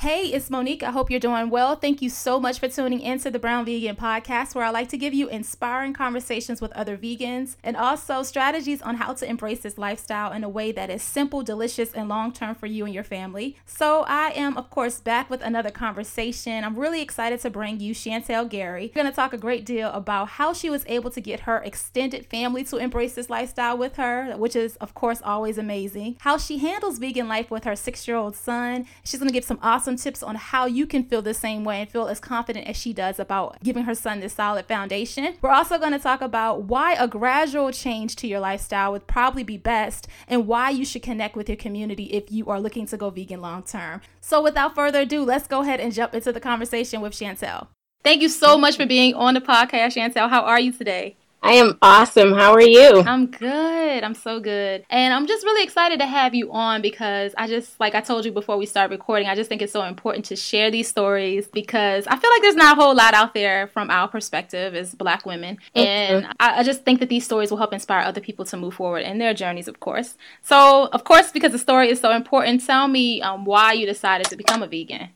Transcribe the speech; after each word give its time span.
Hey, 0.00 0.28
it's 0.28 0.48
Monique. 0.48 0.82
I 0.82 0.92
hope 0.92 1.10
you're 1.10 1.20
doing 1.20 1.50
well. 1.50 1.76
Thank 1.76 2.00
you 2.00 2.08
so 2.08 2.40
much 2.40 2.58
for 2.58 2.68
tuning 2.68 3.00
into 3.00 3.30
the 3.30 3.38
Brown 3.38 3.66
Vegan 3.66 3.96
Podcast, 3.96 4.54
where 4.54 4.64
I 4.64 4.70
like 4.70 4.88
to 4.88 4.96
give 4.96 5.12
you 5.12 5.28
inspiring 5.28 5.92
conversations 5.92 6.62
with 6.62 6.72
other 6.72 6.96
vegans 6.96 7.56
and 7.62 7.76
also 7.76 8.22
strategies 8.22 8.80
on 8.80 8.94
how 8.94 9.12
to 9.12 9.28
embrace 9.28 9.60
this 9.60 9.76
lifestyle 9.76 10.32
in 10.32 10.42
a 10.42 10.48
way 10.48 10.72
that 10.72 10.88
is 10.88 11.02
simple, 11.02 11.42
delicious, 11.42 11.92
and 11.92 12.08
long 12.08 12.32
term 12.32 12.54
for 12.54 12.64
you 12.64 12.86
and 12.86 12.94
your 12.94 13.04
family. 13.04 13.58
So, 13.66 14.06
I 14.08 14.30
am, 14.30 14.56
of 14.56 14.70
course, 14.70 15.00
back 15.00 15.28
with 15.28 15.42
another 15.42 15.70
conversation. 15.70 16.64
I'm 16.64 16.78
really 16.78 17.02
excited 17.02 17.40
to 17.40 17.50
bring 17.50 17.78
you 17.78 17.94
Chantel 17.94 18.48
Gary. 18.48 18.90
We're 18.94 19.02
going 19.02 19.12
to 19.12 19.14
talk 19.14 19.34
a 19.34 19.36
great 19.36 19.66
deal 19.66 19.90
about 19.90 20.28
how 20.28 20.54
she 20.54 20.70
was 20.70 20.82
able 20.86 21.10
to 21.10 21.20
get 21.20 21.40
her 21.40 21.58
extended 21.58 22.24
family 22.24 22.64
to 22.64 22.78
embrace 22.78 23.16
this 23.16 23.28
lifestyle 23.28 23.76
with 23.76 23.96
her, 23.96 24.34
which 24.38 24.56
is, 24.56 24.76
of 24.76 24.94
course, 24.94 25.20
always 25.22 25.58
amazing. 25.58 26.16
How 26.20 26.38
she 26.38 26.56
handles 26.56 26.96
vegan 26.96 27.28
life 27.28 27.50
with 27.50 27.64
her 27.64 27.76
six 27.76 28.08
year 28.08 28.16
old 28.16 28.34
son. 28.34 28.86
She's 29.04 29.20
going 29.20 29.28
to 29.28 29.34
give 29.34 29.44
some 29.44 29.58
awesome 29.60 29.89
some 29.90 29.96
tips 29.96 30.22
on 30.22 30.36
how 30.36 30.66
you 30.66 30.86
can 30.86 31.02
feel 31.02 31.20
the 31.20 31.34
same 31.34 31.64
way 31.64 31.80
and 31.80 31.90
feel 31.90 32.06
as 32.06 32.20
confident 32.20 32.68
as 32.68 32.76
she 32.76 32.92
does 32.92 33.18
about 33.18 33.60
giving 33.60 33.82
her 33.84 33.94
son 33.94 34.20
this 34.20 34.34
solid 34.34 34.64
foundation. 34.66 35.34
We're 35.42 35.50
also 35.50 35.78
going 35.78 35.90
to 35.90 35.98
talk 35.98 36.20
about 36.20 36.62
why 36.62 36.94
a 36.94 37.08
gradual 37.08 37.72
change 37.72 38.14
to 38.16 38.28
your 38.28 38.38
lifestyle 38.38 38.92
would 38.92 39.08
probably 39.08 39.42
be 39.42 39.56
best 39.56 40.06
and 40.28 40.46
why 40.46 40.70
you 40.70 40.84
should 40.84 41.02
connect 41.02 41.34
with 41.34 41.48
your 41.48 41.56
community 41.56 42.04
if 42.04 42.30
you 42.30 42.46
are 42.46 42.60
looking 42.60 42.86
to 42.86 42.96
go 42.96 43.10
vegan 43.10 43.40
long 43.40 43.64
term. 43.64 44.00
So, 44.20 44.40
without 44.40 44.76
further 44.76 45.00
ado, 45.00 45.24
let's 45.24 45.48
go 45.48 45.62
ahead 45.62 45.80
and 45.80 45.92
jump 45.92 46.14
into 46.14 46.32
the 46.32 46.40
conversation 46.40 47.00
with 47.00 47.12
Chantel. 47.12 47.66
Thank 48.04 48.22
you 48.22 48.28
so 48.28 48.56
much 48.56 48.76
for 48.76 48.86
being 48.86 49.14
on 49.14 49.34
the 49.34 49.40
podcast, 49.40 49.96
Chantel. 49.96 50.30
How 50.30 50.42
are 50.42 50.60
you 50.60 50.72
today? 50.72 51.16
I 51.42 51.52
am 51.52 51.78
awesome. 51.80 52.32
How 52.34 52.52
are 52.52 52.60
you? 52.60 53.00
I'm 53.00 53.26
good. 53.26 54.04
I'm 54.04 54.14
so 54.14 54.40
good. 54.40 54.84
And 54.90 55.14
I'm 55.14 55.26
just 55.26 55.44
really 55.44 55.64
excited 55.64 55.98
to 56.00 56.06
have 56.06 56.34
you 56.34 56.52
on 56.52 56.82
because 56.82 57.34
I 57.38 57.46
just, 57.46 57.80
like 57.80 57.94
I 57.94 58.02
told 58.02 58.26
you 58.26 58.32
before 58.32 58.58
we 58.58 58.66
start 58.66 58.90
recording, 58.90 59.26
I 59.26 59.34
just 59.34 59.48
think 59.48 59.62
it's 59.62 59.72
so 59.72 59.82
important 59.84 60.26
to 60.26 60.36
share 60.36 60.70
these 60.70 60.88
stories 60.88 61.46
because 61.46 62.06
I 62.06 62.16
feel 62.16 62.30
like 62.30 62.42
there's 62.42 62.56
not 62.56 62.76
a 62.76 62.80
whole 62.80 62.94
lot 62.94 63.14
out 63.14 63.32
there 63.32 63.68
from 63.68 63.90
our 63.90 64.06
perspective 64.06 64.74
as 64.74 64.94
Black 64.94 65.24
women. 65.24 65.56
Mm-hmm. 65.74 65.78
And 65.78 66.26
I, 66.38 66.60
I, 66.60 66.62
just 66.62 66.84
think 66.84 67.00
that 67.00 67.08
these 67.08 67.24
stories 67.24 67.50
will 67.50 67.58
help 67.58 67.72
inspire 67.72 68.02
other 68.02 68.20
people 68.20 68.44
to 68.44 68.56
move 68.58 68.74
forward 68.74 69.00
in 69.00 69.18
their 69.18 69.32
journeys, 69.32 69.66
of 69.66 69.80
course. 69.80 70.18
So, 70.42 70.88
of 70.92 71.04
course, 71.04 71.32
because 71.32 71.52
the 71.52 71.58
story 71.58 71.88
is 71.88 72.00
so 72.00 72.12
important, 72.12 72.66
tell 72.66 72.86
me 72.86 73.22
um, 73.22 73.46
why 73.46 73.72
you 73.72 73.86
decided 73.86 74.26
to 74.26 74.36
become 74.36 74.62
a 74.62 74.66
vegan. 74.66 75.08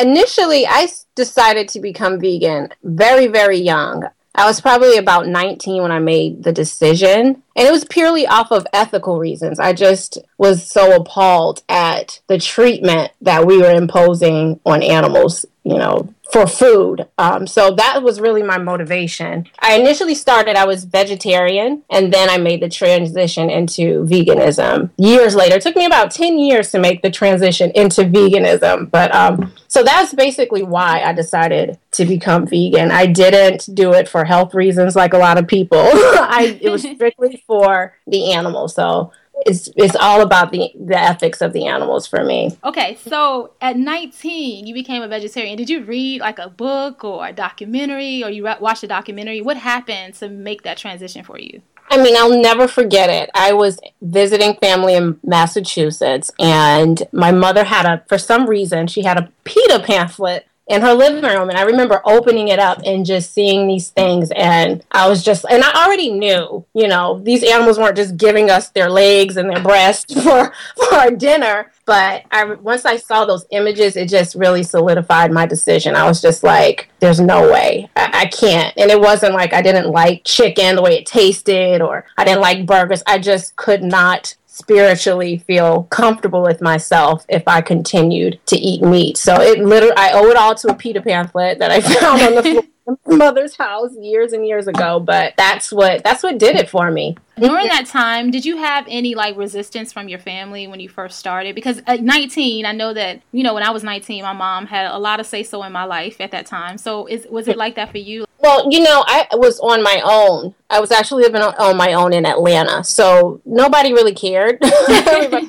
Initially, 0.00 0.66
I 0.66 0.88
decided 1.14 1.68
to 1.70 1.80
become 1.80 2.20
vegan 2.20 2.68
very, 2.84 3.26
very 3.26 3.58
young. 3.58 4.04
I 4.36 4.44
was 4.44 4.60
probably 4.60 4.98
about 4.98 5.26
19 5.26 5.82
when 5.82 5.90
I 5.90 5.98
made 5.98 6.42
the 6.42 6.52
decision. 6.52 7.42
And 7.56 7.66
it 7.66 7.72
was 7.72 7.86
purely 7.86 8.26
off 8.26 8.52
of 8.52 8.66
ethical 8.72 9.18
reasons. 9.18 9.58
I 9.58 9.72
just 9.72 10.18
was 10.36 10.68
so 10.68 10.94
appalled 10.94 11.62
at 11.70 12.20
the 12.26 12.38
treatment 12.38 13.12
that 13.22 13.46
we 13.46 13.56
were 13.58 13.72
imposing 13.72 14.60
on 14.66 14.82
animals, 14.82 15.46
you 15.66 15.76
know, 15.76 16.08
for 16.32 16.46
food. 16.46 17.08
Um, 17.18 17.48
so 17.48 17.72
that 17.72 18.00
was 18.00 18.20
really 18.20 18.42
my 18.42 18.56
motivation. 18.56 19.48
I 19.58 19.74
initially 19.74 20.14
started, 20.14 20.54
I 20.54 20.64
was 20.64 20.84
vegetarian, 20.84 21.82
and 21.90 22.12
then 22.12 22.30
I 22.30 22.38
made 22.38 22.62
the 22.62 22.68
transition 22.68 23.50
into 23.50 24.04
veganism 24.04 24.90
years 24.96 25.34
later. 25.34 25.56
It 25.56 25.62
took 25.62 25.74
me 25.74 25.84
about 25.84 26.12
10 26.12 26.38
years 26.38 26.70
to 26.70 26.78
make 26.78 27.02
the 27.02 27.10
transition 27.10 27.72
into 27.74 28.02
veganism. 28.02 28.92
But 28.92 29.12
um, 29.12 29.52
so 29.66 29.82
that's 29.82 30.14
basically 30.14 30.62
why 30.62 31.02
I 31.02 31.12
decided 31.12 31.80
to 31.92 32.04
become 32.04 32.46
vegan. 32.46 32.92
I 32.92 33.06
didn't 33.06 33.74
do 33.74 33.92
it 33.92 34.08
for 34.08 34.24
health 34.24 34.54
reasons 34.54 34.94
like 34.94 35.14
a 35.14 35.18
lot 35.18 35.36
of 35.36 35.48
people, 35.48 35.78
I, 35.80 36.58
it 36.60 36.70
was 36.70 36.82
strictly 36.94 37.42
for 37.44 37.96
the 38.06 38.32
animal. 38.32 38.68
So 38.68 39.10
it's 39.46 39.68
it's 39.76 39.96
all 39.96 40.20
about 40.20 40.52
the 40.52 40.72
the 40.78 40.98
ethics 40.98 41.40
of 41.40 41.52
the 41.52 41.66
animals 41.66 42.06
for 42.06 42.24
me. 42.24 42.56
Okay, 42.64 42.98
so 43.06 43.52
at 43.60 43.76
19, 43.76 44.66
you 44.66 44.74
became 44.74 45.02
a 45.02 45.08
vegetarian. 45.08 45.56
Did 45.56 45.70
you 45.70 45.84
read 45.84 46.20
like 46.20 46.38
a 46.38 46.48
book 46.48 47.04
or 47.04 47.26
a 47.26 47.32
documentary, 47.32 48.22
or 48.22 48.30
you 48.30 48.44
re- 48.44 48.56
watched 48.60 48.82
a 48.82 48.88
documentary? 48.88 49.40
What 49.40 49.56
happened 49.56 50.14
to 50.14 50.28
make 50.28 50.62
that 50.62 50.76
transition 50.76 51.24
for 51.24 51.38
you? 51.38 51.62
I 51.88 52.02
mean, 52.02 52.16
I'll 52.16 52.40
never 52.40 52.66
forget 52.66 53.10
it. 53.10 53.30
I 53.34 53.52
was 53.52 53.78
visiting 54.02 54.56
family 54.56 54.94
in 54.94 55.20
Massachusetts, 55.22 56.32
and 56.38 57.02
my 57.12 57.30
mother 57.30 57.64
had 57.64 57.86
a, 57.86 58.04
for 58.08 58.18
some 58.18 58.48
reason, 58.48 58.88
she 58.88 59.02
had 59.02 59.18
a 59.18 59.30
PETA 59.44 59.84
pamphlet 59.84 60.46
in 60.68 60.82
her 60.82 60.94
living 60.94 61.22
room 61.22 61.48
and 61.48 61.56
I 61.58 61.62
remember 61.62 62.02
opening 62.04 62.48
it 62.48 62.58
up 62.58 62.80
and 62.84 63.06
just 63.06 63.32
seeing 63.32 63.68
these 63.68 63.90
things 63.90 64.32
and 64.34 64.82
I 64.90 65.08
was 65.08 65.22
just 65.22 65.44
and 65.48 65.62
I 65.62 65.84
already 65.84 66.10
knew, 66.10 66.64
you 66.74 66.88
know, 66.88 67.20
these 67.20 67.44
animals 67.44 67.78
weren't 67.78 67.96
just 67.96 68.16
giving 68.16 68.50
us 68.50 68.70
their 68.70 68.90
legs 68.90 69.36
and 69.36 69.48
their 69.48 69.62
breasts 69.62 70.12
for 70.22 70.52
for 70.74 70.94
our 70.94 71.10
dinner, 71.12 71.70
but 71.84 72.24
I 72.32 72.44
once 72.54 72.84
I 72.84 72.96
saw 72.96 73.24
those 73.24 73.46
images 73.50 73.96
it 73.96 74.08
just 74.08 74.34
really 74.34 74.64
solidified 74.64 75.30
my 75.30 75.46
decision. 75.46 75.94
I 75.94 76.08
was 76.08 76.20
just 76.20 76.42
like 76.42 76.88
there's 76.98 77.20
no 77.20 77.50
way. 77.50 77.88
I, 77.94 78.22
I 78.22 78.26
can't. 78.26 78.74
And 78.76 78.90
it 78.90 79.00
wasn't 79.00 79.34
like 79.34 79.52
I 79.52 79.62
didn't 79.62 79.90
like 79.90 80.22
chicken 80.24 80.74
the 80.74 80.82
way 80.82 80.98
it 80.98 81.06
tasted 81.06 81.80
or 81.80 82.06
I 82.16 82.24
didn't 82.24 82.40
like 82.40 82.66
burgers. 82.66 83.04
I 83.06 83.18
just 83.18 83.54
could 83.54 83.84
not 83.84 84.34
spiritually 84.56 85.36
feel 85.36 85.82
comfortable 85.84 86.42
with 86.42 86.62
myself 86.62 87.26
if 87.28 87.42
I 87.46 87.60
continued 87.60 88.40
to 88.46 88.56
eat 88.56 88.82
meat. 88.82 89.18
So 89.18 89.38
it 89.38 89.58
literally, 89.58 89.94
I 89.98 90.12
owe 90.12 90.28
it 90.28 90.36
all 90.36 90.54
to 90.54 90.68
a 90.68 90.74
PETA 90.74 91.02
pamphlet 91.02 91.58
that 91.58 91.70
I 91.70 91.80
found 92.00 92.22
on 92.22 92.34
the 92.36 92.42
floor 92.42 92.62
mother's 93.06 93.56
house 93.56 93.90
years 94.00 94.32
and 94.32 94.46
years 94.46 94.68
ago 94.68 95.00
but 95.00 95.34
that's 95.36 95.72
what 95.72 96.04
that's 96.04 96.22
what 96.22 96.38
did 96.38 96.54
it 96.54 96.70
for 96.70 96.88
me 96.88 97.16
during 97.38 97.66
that 97.68 97.86
time 97.86 98.30
did 98.30 98.44
you 98.44 98.56
have 98.56 98.86
any 98.88 99.14
like 99.14 99.36
resistance 99.36 99.92
from 99.92 100.08
your 100.08 100.18
family 100.18 100.66
when 100.66 100.80
you 100.80 100.88
first 100.88 101.18
started? 101.18 101.54
Because 101.54 101.82
at 101.86 102.02
19 102.02 102.64
i 102.64 102.72
know 102.72 102.94
that 102.94 103.20
you 103.32 103.42
know 103.42 103.54
when 103.54 103.62
i 103.62 103.70
was 103.70 103.82
19 103.82 104.22
my 104.22 104.32
mom 104.32 104.66
had 104.66 104.90
a 104.90 104.98
lot 104.98 105.20
of 105.20 105.26
say 105.26 105.42
so 105.42 105.62
in 105.62 105.72
my 105.72 105.84
life 105.84 106.20
at 106.20 106.30
that 106.30 106.46
time. 106.46 106.78
So 106.78 107.06
is 107.06 107.26
was 107.30 107.48
it 107.48 107.56
like 107.56 107.74
that 107.76 107.90
for 107.90 107.98
you? 107.98 108.26
Well 108.38 108.70
you 108.70 108.80
know 108.80 109.04
i 109.06 109.26
was 109.32 109.60
on 109.60 109.82
my 109.82 110.00
own. 110.04 110.54
I 110.68 110.80
was 110.80 110.90
actually 110.90 111.22
living 111.22 111.42
on, 111.42 111.76
my 111.76 111.92
own 111.92 112.12
in 112.12 112.26
atlanta. 112.26 112.82
So 112.82 113.40
nobody 113.44 113.92
really 113.92 114.14
cared. 114.14 114.58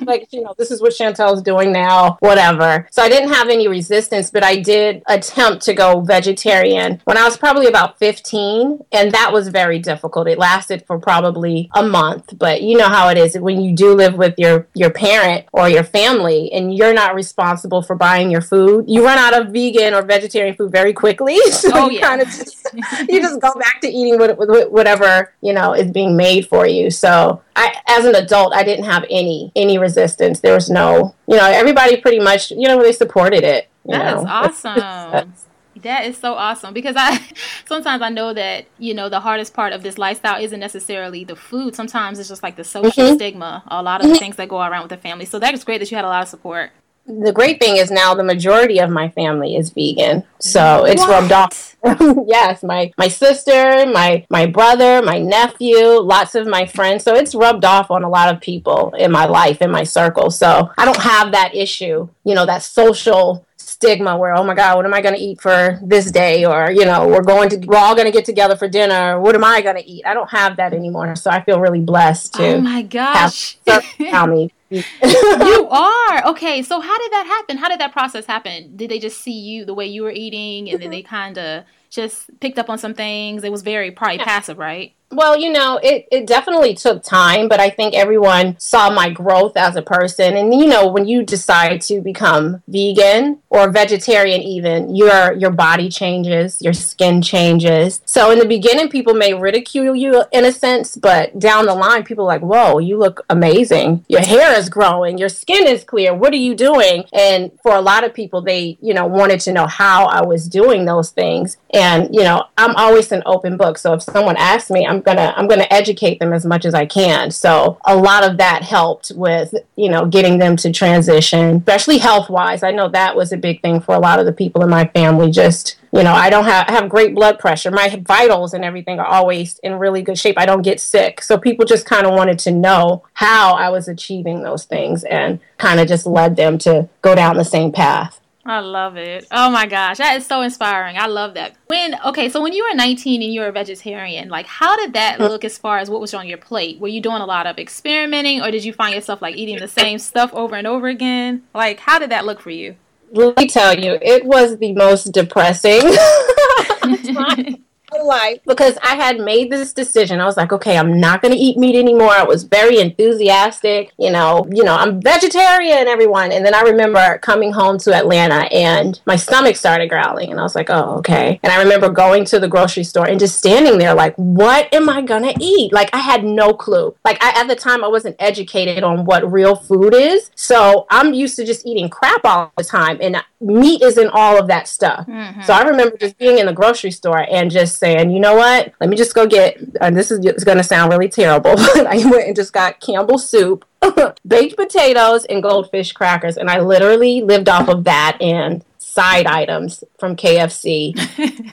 Like 0.08 0.32
you 0.32 0.42
know 0.42 0.54
this 0.56 0.70
is 0.70 0.80
what 0.80 0.92
chantel's 0.92 1.42
doing 1.42 1.72
now 1.72 2.16
whatever. 2.20 2.88
So 2.90 3.02
i 3.02 3.08
didn't 3.08 3.32
have 3.32 3.48
any 3.48 3.68
resistance 3.68 4.30
but 4.30 4.42
i 4.42 4.56
did 4.56 5.02
attempt 5.06 5.64
to 5.64 5.74
go 5.74 6.00
vegetarian 6.00 7.00
when 7.04 7.18
i 7.18 7.24
was 7.24 7.36
probably 7.36 7.66
about 7.66 7.98
15 7.98 8.80
and 8.92 9.12
that 9.12 9.32
was 9.32 9.48
very 9.48 9.78
difficult. 9.78 10.28
It 10.28 10.38
lasted 10.38 10.84
for 10.86 10.98
probably 10.98 11.70
a 11.78 11.88
month 11.88 12.34
but 12.38 12.62
you 12.62 12.76
know 12.76 12.88
how 12.88 13.08
it 13.08 13.18
is 13.18 13.38
when 13.38 13.60
you 13.60 13.74
do 13.74 13.94
live 13.94 14.14
with 14.14 14.34
your 14.38 14.66
your 14.74 14.90
parent 14.90 15.46
or 15.52 15.68
your 15.68 15.84
family 15.84 16.50
and 16.52 16.74
you're 16.76 16.94
not 16.94 17.14
responsible 17.14 17.82
for 17.82 17.96
buying 17.96 18.30
your 18.30 18.40
food 18.40 18.84
you 18.88 19.04
run 19.04 19.18
out 19.18 19.38
of 19.38 19.52
vegan 19.52 19.94
or 19.94 20.02
vegetarian 20.02 20.54
food 20.54 20.70
very 20.70 20.92
quickly 20.92 21.36
so 21.50 21.70
oh, 21.74 21.88
you 21.88 21.98
yeah. 21.98 22.06
kind 22.06 22.20
of 22.20 22.28
just 22.28 22.66
you 23.08 23.20
just 23.20 23.40
go 23.40 23.52
back 23.54 23.80
to 23.80 23.88
eating 23.88 24.18
whatever 24.18 25.32
you 25.40 25.52
know 25.52 25.72
is 25.72 25.90
being 25.90 26.16
made 26.16 26.46
for 26.46 26.66
you 26.66 26.90
so 26.90 27.40
I, 27.58 27.74
as 27.88 28.04
an 28.04 28.14
adult, 28.14 28.54
I 28.54 28.62
didn't 28.62 28.84
have 28.84 29.04
any 29.10 29.50
any 29.56 29.78
resistance. 29.78 30.38
There 30.38 30.54
was 30.54 30.70
no, 30.70 31.16
you 31.26 31.36
know, 31.36 31.44
everybody 31.44 31.96
pretty 31.96 32.20
much, 32.20 32.52
you 32.52 32.68
know, 32.68 32.80
they 32.80 32.92
supported 32.92 33.42
it. 33.42 33.68
That's 33.84 34.24
awesome. 34.24 35.34
That 35.82 36.06
is 36.06 36.16
so 36.16 36.34
awesome 36.34 36.74
because 36.74 36.96
I 36.96 37.20
sometimes 37.66 38.02
I 38.02 38.08
know 38.08 38.34
that 38.34 38.66
you 38.78 38.94
know 38.94 39.08
the 39.08 39.20
hardest 39.20 39.54
part 39.54 39.72
of 39.72 39.82
this 39.82 39.98
lifestyle 39.98 40.42
isn't 40.42 40.60
necessarily 40.60 41.24
the 41.24 41.36
food. 41.36 41.74
Sometimes 41.74 42.18
it's 42.18 42.28
just 42.28 42.42
like 42.42 42.56
the 42.56 42.64
social 42.64 43.04
mm-hmm. 43.04 43.14
stigma, 43.14 43.62
a 43.68 43.82
lot 43.82 44.00
of 44.00 44.06
mm-hmm. 44.06 44.14
the 44.14 44.18
things 44.18 44.36
that 44.36 44.48
go 44.48 44.60
around 44.60 44.82
with 44.82 44.90
the 44.90 44.96
family. 44.96 45.24
So 45.24 45.38
that 45.38 45.54
is 45.54 45.64
great 45.64 45.78
that 45.78 45.90
you 45.90 45.96
had 45.96 46.04
a 46.04 46.08
lot 46.08 46.22
of 46.22 46.28
support. 46.28 46.70
The 47.06 47.32
great 47.32 47.58
thing 47.58 47.78
is 47.78 47.90
now 47.90 48.14
the 48.14 48.22
majority 48.22 48.80
of 48.80 48.90
my 48.90 49.08
family 49.08 49.56
is 49.56 49.70
vegan, 49.70 50.24
so 50.40 50.84
it's 50.84 51.00
what? 51.00 51.10
rubbed 51.10 51.32
off. 51.32 51.74
yes, 52.26 52.62
my 52.62 52.92
my 52.98 53.08
sister, 53.08 53.86
my 53.86 54.26
my 54.28 54.44
brother, 54.44 55.00
my 55.00 55.18
nephew, 55.18 55.86
lots 56.00 56.34
of 56.34 56.46
my 56.46 56.66
friends. 56.66 57.04
So 57.04 57.14
it's 57.14 57.34
rubbed 57.34 57.64
off 57.64 57.90
on 57.90 58.02
a 58.04 58.10
lot 58.10 58.34
of 58.34 58.42
people 58.42 58.92
in 58.98 59.10
my 59.10 59.24
life, 59.24 59.62
in 59.62 59.70
my 59.70 59.84
circle. 59.84 60.30
So 60.30 60.70
I 60.76 60.84
don't 60.84 61.00
have 61.00 61.32
that 61.32 61.54
issue, 61.54 62.10
you 62.24 62.34
know, 62.34 62.44
that 62.44 62.62
social 62.62 63.46
stigma 63.78 64.18
where 64.18 64.34
oh 64.34 64.42
my 64.42 64.54
god 64.54 64.74
what 64.74 64.84
am 64.84 64.92
i 64.92 65.00
going 65.00 65.14
to 65.14 65.20
eat 65.20 65.40
for 65.40 65.78
this 65.82 66.10
day? 66.10 66.44
Or 66.44 66.70
you 66.70 66.84
know 66.84 67.06
we're 67.06 67.22
going 67.22 67.48
to 67.50 67.58
we're 67.58 67.78
all 67.78 67.94
going 67.94 68.06
to 68.06 68.12
get 68.12 68.24
together 68.24 68.56
for 68.56 68.68
dinner. 68.68 69.20
What 69.20 69.36
am 69.36 69.44
i 69.44 69.62
going 69.62 69.76
to 69.76 69.86
eat? 69.88 70.04
I 70.04 70.14
don't 70.14 70.30
have 70.30 70.56
that 70.56 70.72
anymore. 70.74 71.14
So 71.14 71.30
i 71.30 71.42
feel 71.42 71.60
really 71.60 71.80
blessed 71.80 72.34
to 72.34 72.56
oh 72.56 72.60
my 72.60 72.82
gosh. 72.82 73.56
tell 73.98 74.26
me. 74.26 74.50
You 74.70 74.82
are. 75.70 76.26
Okay 76.26 76.62
so 76.62 76.80
how 76.80 76.98
did 76.98 77.12
that 77.12 77.26
happen? 77.26 77.56
How 77.56 77.68
did 77.68 77.80
that 77.80 77.92
process 77.92 78.26
happen? 78.26 78.76
Did 78.76 78.90
they 78.90 78.98
just 78.98 79.18
see 79.22 79.38
you 79.38 79.64
the 79.64 79.74
way 79.74 79.86
you 79.86 80.02
were 80.02 80.10
eating 80.10 80.68
and 80.68 80.80
then 80.80 80.86
mm-hmm. 80.86 80.90
they 80.90 81.02
kind 81.02 81.38
of 81.38 81.64
just 81.88 82.28
picked 82.40 82.58
up 82.58 82.68
on 82.68 82.78
some 82.78 82.94
things? 82.94 83.44
It 83.44 83.52
was 83.52 83.62
very 83.62 83.90
probably 83.92 84.18
yeah. 84.18 84.24
passive 84.24 84.58
right 84.58 84.92
well, 85.10 85.38
you 85.38 85.50
know, 85.50 85.78
it, 85.82 86.06
it 86.10 86.26
definitely 86.26 86.74
took 86.74 87.02
time, 87.02 87.48
but 87.48 87.60
I 87.60 87.70
think 87.70 87.94
everyone 87.94 88.58
saw 88.58 88.90
my 88.90 89.10
growth 89.10 89.56
as 89.56 89.76
a 89.76 89.82
person. 89.82 90.36
And, 90.36 90.54
you 90.54 90.66
know, 90.66 90.88
when 90.88 91.06
you 91.06 91.22
decide 91.22 91.80
to 91.82 92.00
become 92.00 92.62
vegan, 92.68 93.40
or 93.50 93.70
vegetarian 93.70 94.42
even, 94.42 94.94
your 94.94 95.32
your 95.32 95.50
body 95.50 95.88
changes, 95.88 96.60
your 96.60 96.72
skin 96.72 97.22
changes. 97.22 98.02
So 98.04 98.30
in 98.30 98.38
the 98.38 98.44
beginning 98.44 98.88
people 98.88 99.14
may 99.14 99.34
ridicule 99.34 99.96
you 99.96 100.24
in 100.32 100.44
a 100.44 100.52
sense, 100.52 100.96
but 100.96 101.38
down 101.38 101.66
the 101.66 101.74
line 101.74 102.04
people 102.04 102.24
are 102.24 102.28
like, 102.28 102.42
"Whoa, 102.42 102.78
you 102.78 102.98
look 102.98 103.24
amazing. 103.30 104.04
Your 104.08 104.20
hair 104.20 104.56
is 104.58 104.68
growing, 104.68 105.18
your 105.18 105.28
skin 105.28 105.66
is 105.66 105.84
clear. 105.84 106.14
What 106.14 106.32
are 106.32 106.36
you 106.36 106.54
doing?" 106.54 107.04
And 107.12 107.50
for 107.62 107.74
a 107.74 107.80
lot 107.80 108.04
of 108.04 108.12
people 108.12 108.42
they, 108.42 108.76
you 108.80 108.92
know, 108.92 109.06
wanted 109.06 109.40
to 109.40 109.52
know 109.52 109.66
how 109.66 110.06
I 110.06 110.24
was 110.24 110.48
doing 110.48 110.84
those 110.84 111.10
things. 111.10 111.56
And, 111.72 112.14
you 112.14 112.22
know, 112.22 112.44
I'm 112.56 112.76
always 112.76 113.10
an 113.12 113.22
open 113.24 113.56
book. 113.56 113.78
So 113.78 113.94
if 113.94 114.02
someone 114.02 114.36
asks 114.36 114.70
me, 114.70 114.86
I'm 114.86 114.97
going 115.00 115.16
to 115.16 115.38
I'm 115.38 115.48
to 115.48 115.72
educate 115.72 116.20
them 116.20 116.32
as 116.32 116.44
much 116.44 116.64
as 116.64 116.74
I 116.74 116.86
can. 116.86 117.30
So 117.30 117.78
a 117.84 117.96
lot 117.96 118.24
of 118.24 118.36
that 118.38 118.62
helped 118.62 119.12
with, 119.14 119.54
you 119.76 119.88
know, 119.88 120.06
getting 120.06 120.38
them 120.38 120.56
to 120.56 120.72
transition, 120.72 121.56
especially 121.56 121.98
health-wise. 121.98 122.62
I 122.62 122.70
know 122.70 122.88
that 122.88 123.16
was 123.16 123.32
a 123.32 123.36
big 123.36 123.62
thing 123.62 123.80
for 123.80 123.94
a 123.94 123.98
lot 123.98 124.18
of 124.18 124.26
the 124.26 124.32
people 124.32 124.62
in 124.62 124.70
my 124.70 124.86
family. 124.86 125.30
Just 125.30 125.76
you 125.90 126.02
know 126.02 126.12
i 126.12 126.28
don't 126.28 126.44
have 126.44 126.66
have 126.68 126.88
great 126.88 127.14
blood 127.14 127.38
pressure. 127.38 127.70
My 127.70 127.88
vitals 128.04 128.52
and 128.52 128.64
everything 128.64 128.98
are 128.98 129.06
always 129.06 129.58
in 129.60 129.74
really 129.74 130.02
good 130.02 130.18
shape. 130.18 130.38
I 130.38 130.46
don't 130.46 130.62
get 130.62 130.80
sick. 130.80 131.22
So 131.22 131.38
people 131.38 131.64
just 131.64 131.86
kind 131.86 132.06
of 132.06 132.12
wanted 132.12 132.38
to 132.40 132.50
know 132.50 133.04
how 133.14 133.54
i 133.54 133.68
was 133.70 133.88
achieving 133.88 134.42
those 134.42 134.64
things 134.64 135.04
and 135.04 135.40
kind 135.56 135.80
of 135.80 135.88
just 135.88 136.06
led 136.06 136.36
them 136.36 136.58
to 136.58 136.88
go 137.02 137.14
down 137.14 137.36
the 137.36 137.44
same 137.44 137.72
path 137.72 138.20
I 138.48 138.60
love 138.60 138.96
it. 138.96 139.26
Oh 139.30 139.50
my 139.50 139.66
gosh, 139.66 139.98
that 139.98 140.16
is 140.16 140.24
so 140.24 140.40
inspiring. 140.40 140.96
I 140.96 141.06
love 141.06 141.34
that. 141.34 141.54
When 141.66 141.94
okay, 142.06 142.30
so 142.30 142.42
when 142.42 142.54
you 142.54 142.66
were 142.66 142.74
19 142.74 143.22
and 143.22 143.32
you 143.32 143.42
were 143.42 143.48
a 143.48 143.52
vegetarian, 143.52 144.30
like 144.30 144.46
how 144.46 144.74
did 144.76 144.94
that 144.94 145.20
look 145.20 145.44
as 145.44 145.58
far 145.58 145.78
as 145.78 145.90
what 145.90 146.00
was 146.00 146.14
on 146.14 146.26
your 146.26 146.38
plate? 146.38 146.80
Were 146.80 146.88
you 146.88 147.02
doing 147.02 147.20
a 147.20 147.26
lot 147.26 147.46
of 147.46 147.58
experimenting 147.58 148.40
or 148.40 148.50
did 148.50 148.64
you 148.64 148.72
find 148.72 148.94
yourself 148.94 149.20
like 149.20 149.36
eating 149.36 149.58
the 149.58 149.68
same 149.68 149.98
stuff 149.98 150.32
over 150.32 150.56
and 150.56 150.66
over 150.66 150.88
again? 150.88 151.42
Like 151.54 151.80
how 151.80 151.98
did 151.98 152.10
that 152.10 152.24
look 152.24 152.40
for 152.40 152.50
you? 152.50 152.76
Let 153.12 153.36
me 153.36 153.46
tell 153.46 153.78
you, 153.78 153.98
it 154.00 154.24
was 154.24 154.56
the 154.58 154.72
most 154.72 155.12
depressing 155.12 155.82
life 158.04 158.40
because 158.46 158.78
I 158.82 158.94
had 158.94 159.18
made 159.20 159.50
this 159.50 159.72
decision. 159.72 160.20
I 160.20 160.24
was 160.24 160.36
like, 160.36 160.52
okay, 160.52 160.76
I'm 160.76 161.00
not 161.00 161.22
going 161.22 161.32
to 161.32 161.38
eat 161.38 161.56
meat 161.56 161.76
anymore. 161.76 162.10
I 162.10 162.22
was 162.22 162.44
very 162.44 162.78
enthusiastic. 162.78 163.92
You 163.98 164.10
know, 164.10 164.46
you 164.50 164.64
know, 164.64 164.74
I'm 164.74 165.00
vegetarian, 165.00 165.88
everyone. 165.88 166.32
And 166.32 166.44
then 166.44 166.54
I 166.54 166.62
remember 166.62 167.18
coming 167.18 167.52
home 167.52 167.78
to 167.78 167.94
Atlanta 167.94 168.48
and 168.52 169.00
my 169.06 169.16
stomach 169.16 169.56
started 169.56 169.88
growling, 169.88 170.30
and 170.30 170.40
I 170.40 170.42
was 170.42 170.54
like, 170.54 170.70
oh, 170.70 170.96
okay. 170.98 171.40
And 171.42 171.52
I 171.52 171.62
remember 171.62 171.88
going 171.90 172.24
to 172.26 172.38
the 172.38 172.48
grocery 172.48 172.84
store 172.84 173.08
and 173.08 173.18
just 173.18 173.38
standing 173.38 173.78
there, 173.78 173.94
like, 173.94 174.14
what 174.16 174.72
am 174.72 174.88
I 174.88 175.02
gonna 175.02 175.34
eat? 175.40 175.72
Like, 175.72 175.90
I 175.92 175.98
had 175.98 176.24
no 176.24 176.54
clue. 176.54 176.94
Like, 177.04 177.22
I, 177.22 177.40
at 177.40 177.48
the 177.48 177.56
time, 177.56 177.84
I 177.84 177.88
wasn't 177.88 178.16
educated 178.18 178.82
on 178.82 179.04
what 179.04 179.30
real 179.30 179.56
food 179.56 179.94
is, 179.94 180.30
so 180.34 180.86
I'm 180.90 181.14
used 181.14 181.36
to 181.36 181.44
just 181.44 181.66
eating 181.66 181.88
crap 181.88 182.24
all 182.24 182.52
the 182.56 182.64
time, 182.64 182.98
and 183.00 183.22
meat 183.40 183.82
is 183.82 183.98
in 183.98 184.08
all 184.08 184.38
of 184.38 184.48
that 184.48 184.66
stuff. 184.68 185.06
Mm-hmm. 185.06 185.42
So 185.42 185.52
I 185.52 185.62
remember 185.62 185.96
just 185.96 186.18
being 186.18 186.38
in 186.38 186.46
the 186.46 186.52
grocery 186.52 186.90
store 186.90 187.26
and 187.30 187.50
just 187.50 187.78
saying, 187.78 188.10
you 188.10 188.20
know 188.20 188.34
what? 188.34 188.72
Let 188.80 188.90
me 188.90 188.96
just 188.96 189.14
go 189.14 189.26
get. 189.26 189.58
And 189.80 189.96
this 189.96 190.10
is 190.10 190.44
going 190.44 190.58
to 190.58 190.64
sound 190.64 190.92
really 190.92 191.08
terrible, 191.08 191.54
but 191.74 191.86
I 191.86 191.96
went 192.08 192.26
and 192.26 192.36
just 192.36 192.52
got 192.52 192.80
Campbell's 192.80 193.28
soup, 193.28 193.64
baked 194.26 194.56
potatoes, 194.56 195.24
and 195.24 195.42
goldfish 195.42 195.92
crackers, 195.92 196.36
and 196.36 196.50
I 196.50 196.60
literally 196.60 197.22
lived 197.22 197.48
off 197.48 197.68
of 197.68 197.84
that 197.84 198.18
and 198.20 198.64
side 198.78 199.26
items 199.26 199.84
from 199.98 200.16
KFC 200.16 200.98